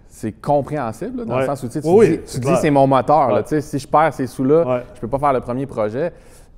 [0.08, 1.40] c'est compréhensible, là, dans Ouais.
[1.40, 3.30] le sens où tu, sais, tu Oui, oui, dis, c'est tu dis c'est mon moteur.
[3.30, 4.82] là, tu sais, si je perds ces sous-là, Ouais.
[4.94, 6.12] je peux pas faire le premier projet.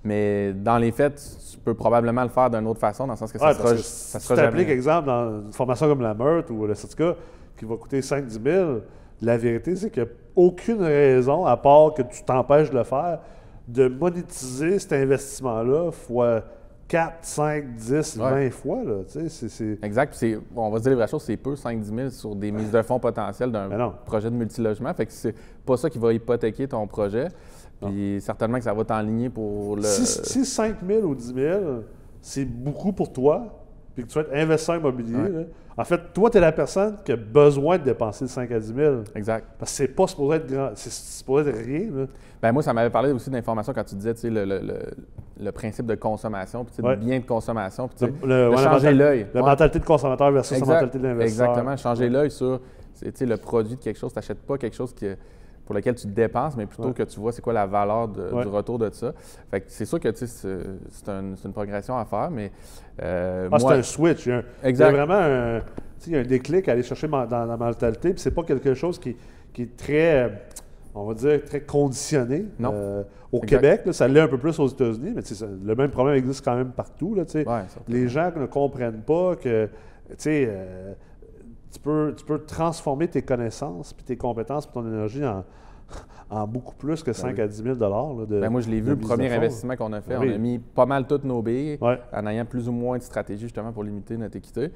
[0.04, 1.14] Mais dans les faits,
[1.52, 3.76] tu peux probablement le faire d'une autre façon, dans le sens que ça sera, que
[3.78, 4.62] ça sera jamais.
[4.70, 7.14] exemple, dans une formation comme la Meurthe ou le certificat
[7.58, 8.66] qui va coûter 5-10 000,
[9.22, 12.84] la vérité, c'est qu'il n'y a aucune raison, à part que tu t'empêches de le
[12.84, 13.20] faire,
[13.68, 16.42] de monétiser cet investissement-là fois
[16.88, 18.30] 4, 5, 10, Ouais.
[18.48, 18.84] 20 fois.
[18.84, 20.16] Là, tu sais, c'est- c'est- Exact.
[20.16, 22.70] Puis on va se dire les vraies choses, c'est peu, 5-10 000 sur des mises
[22.70, 24.92] de fonds potentielles d'un projet de multilogement.
[24.94, 27.26] Fait que c'est pas ça qui va hypothéquer ton projet.
[27.84, 29.82] Puis certainement que ça va t'enligner pour le.
[29.82, 31.60] Si, si 5 000 ou 10 000,
[32.20, 33.46] c'est beaucoup pour toi,
[33.94, 35.28] puis que tu vas être investisseur immobilier, Ouais.
[35.28, 35.40] là,
[35.78, 38.58] en fait, toi, tu es la personne qui a besoin de dépenser de 5 à
[38.58, 38.94] 10 000.
[39.14, 39.44] Exact.
[39.58, 41.90] Parce que c'est pas supposé être grand, c'est supposé être rien.
[41.94, 42.06] Là.
[42.42, 44.90] Ben moi, ça m'avait parlé aussi d'informations quand tu disais tu sais, le, le- le-
[45.38, 46.96] le principe de consommation, puis tu sais, Ouais.
[46.96, 47.88] de bien de consommation.
[47.88, 49.26] puis tu sais, Le- de ouais, changer l'œil.
[49.34, 49.48] La Ouais.
[49.48, 51.48] mentalité de consommateur versus la mentalité d'investisseur.
[51.48, 51.76] Exactement.
[51.76, 52.60] Changer l'œil sur
[53.20, 54.12] le produit de quelque chose.
[54.12, 55.06] Tu n'achètes pas quelque chose qui-
[55.66, 56.92] pour lequel tu te dépenses, mais plutôt Ouais.
[56.94, 58.42] que tu vois c'est quoi la valeur de- Ouais.
[58.42, 59.12] du retour de ça.
[59.50, 62.50] Fait que c'est sûr que c'est, c'est un- c'est une progression à faire, mais
[63.02, 64.26] euh, Ah, moi, c'est un switch.
[64.26, 64.92] Il y a, un- il y a Exact.
[64.92, 65.60] vraiment un,
[66.06, 68.72] il y a un déclic à aller chercher dans la mentalité, puis c'est pas quelque
[68.74, 69.16] chose qui,
[69.58, 70.30] est très,
[70.94, 72.44] on va dire, très conditionné.
[72.62, 73.02] Euh,
[73.32, 75.22] au Québec, ça l'est un peu plus aux États-Unis, mais
[75.64, 77.14] le même problème existe quand même partout.
[77.16, 77.24] Là,
[77.88, 79.68] les gens ne comprennent pas que
[80.28, 80.92] euh,
[81.70, 85.22] tu, peux, tu peux transformer tes connaissances, puis tes compétences, puis ton énergie
[86.30, 88.90] en, beaucoup plus que 5 ben à 10 000 de, ben Moi, je l'ai vu,
[88.90, 91.78] le premier investissement qu'on a fait, ben on a mis pas mal toutes nos billes
[91.80, 94.72] en ayant plus ou moins de stratégie justement pour limiter notre équité.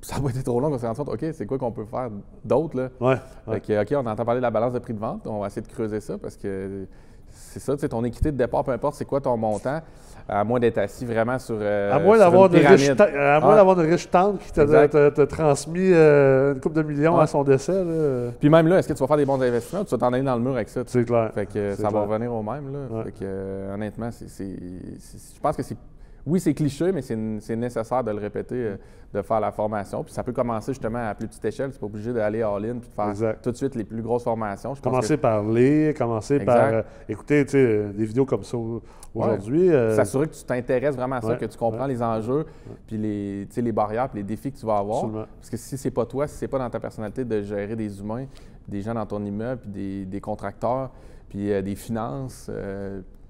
[0.00, 2.10] Ça pas été trop long qu'on s'est rendu compte, OK, c'est quoi qu'on peut faire
[2.44, 2.90] d'autre, là?
[3.00, 5.62] Ouais, OK, on entend parler de la balance de prix de vente, on va essayer
[5.62, 6.86] de creuser ça parce que
[7.34, 9.80] c'est ça, tu sais, ton équité de départ, peu importe c'est quoi ton montant,
[10.28, 11.56] à moins d'être assis vraiment sur.
[11.60, 15.90] Euh, à moins d'avoir de, riches à moins d'avoir de riches tantes qui t'a transmis
[15.92, 17.84] euh, une couple de millions à son décès.
[17.84, 18.30] Là.
[18.38, 20.12] Puis même là, est-ce que tu vas faire des bons investissements ou tu vas t'en
[20.12, 20.82] aller dans le mur avec ça?
[20.86, 21.30] C'est clair.
[21.34, 22.72] Fait que ça va revenir au même.
[22.72, 23.04] Là.
[23.04, 25.76] Fait que, euh, honnêtement, c'est, je pense que c'est
[26.26, 28.76] oui, c'est cliché, mais c'est nécessaire de le répéter, euh,
[29.12, 30.02] de faire la formation.
[30.02, 31.70] Puis ça peut commencer justement à plus petite échelle.
[31.72, 34.74] C'est pas obligé d'aller all-in puis de faire tout de suite les plus grosses formations.
[34.82, 38.56] commencer par lire, commencer par euh, écouter des vidéos comme ça
[39.14, 39.70] aujourd'hui.
[39.70, 42.46] Euh, S'assurer que tu t'intéresses vraiment à ça, que tu comprends les enjeux,
[42.86, 45.10] puis les, les barrières, puis les défis que tu vas avoir.
[45.10, 48.00] Parce que si c'est pas toi, si c'est pas dans ta personnalité de gérer des
[48.00, 48.24] humains,
[48.66, 50.90] des gens dans ton immeuble, puis des, des contracteurs,
[51.28, 52.50] puis des finances,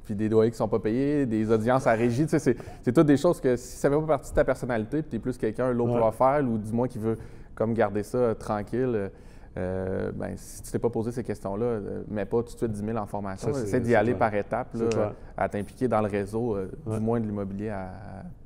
[0.05, 2.27] puis des doyers qui sont pas payés, des audiences à régie.
[2.27, 4.45] Tu sais, c'est toutes des choses que si ça ne fait pas partie de ta
[4.45, 5.99] personnalité, puis tu es plus quelqu'un low ouais.
[5.99, 7.17] profile ou du moins qui veut
[7.55, 9.09] comme garder ça euh, tranquille, euh,
[9.57, 12.73] euh, ben, si tu t'es pas posé ces questions-là, euh, mets pas tout de suite
[12.73, 13.51] 10 000 en formation.
[13.51, 17.69] Essaie d'y aller par étapes, là, à t'impliquer dans le réseau, du moins de l'immobilier
[17.71, 17.91] à,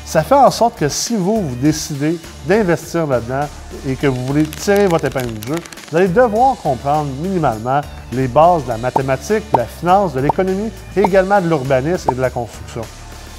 [0.04, 3.48] Ça fait en sorte que si vous, vous décidez d'investir là-dedans
[3.86, 5.54] et que vous voulez tirer votre épingle du jeu,
[5.90, 7.80] vous allez devoir comprendre minimalement
[8.14, 12.14] les bases de la mathématique, de la finance, de l'économie et également de l'urbanisme et
[12.14, 12.82] de la construction.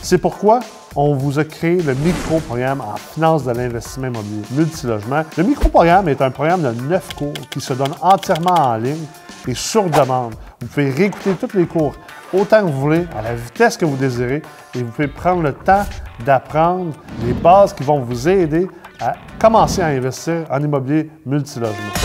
[0.01, 0.59] C'est pourquoi
[0.95, 5.23] on vous a créé le micro-programme en finance de l'investissement immobilier multilogement.
[5.38, 9.05] Le micro-programme est un programme de neuf cours qui se donne entièrement en ligne
[9.47, 10.36] et sur demande.
[10.61, 11.93] Vous pouvez réécouter tous les cours
[12.34, 14.41] autant que vous voulez, à la vitesse que vous désirez,
[14.73, 15.86] et vous pouvez prendre le temps
[16.26, 16.93] d'apprendre
[17.26, 18.67] les bases qui vont vous aider
[18.99, 22.05] à commencer à investir en immobilier multilogement.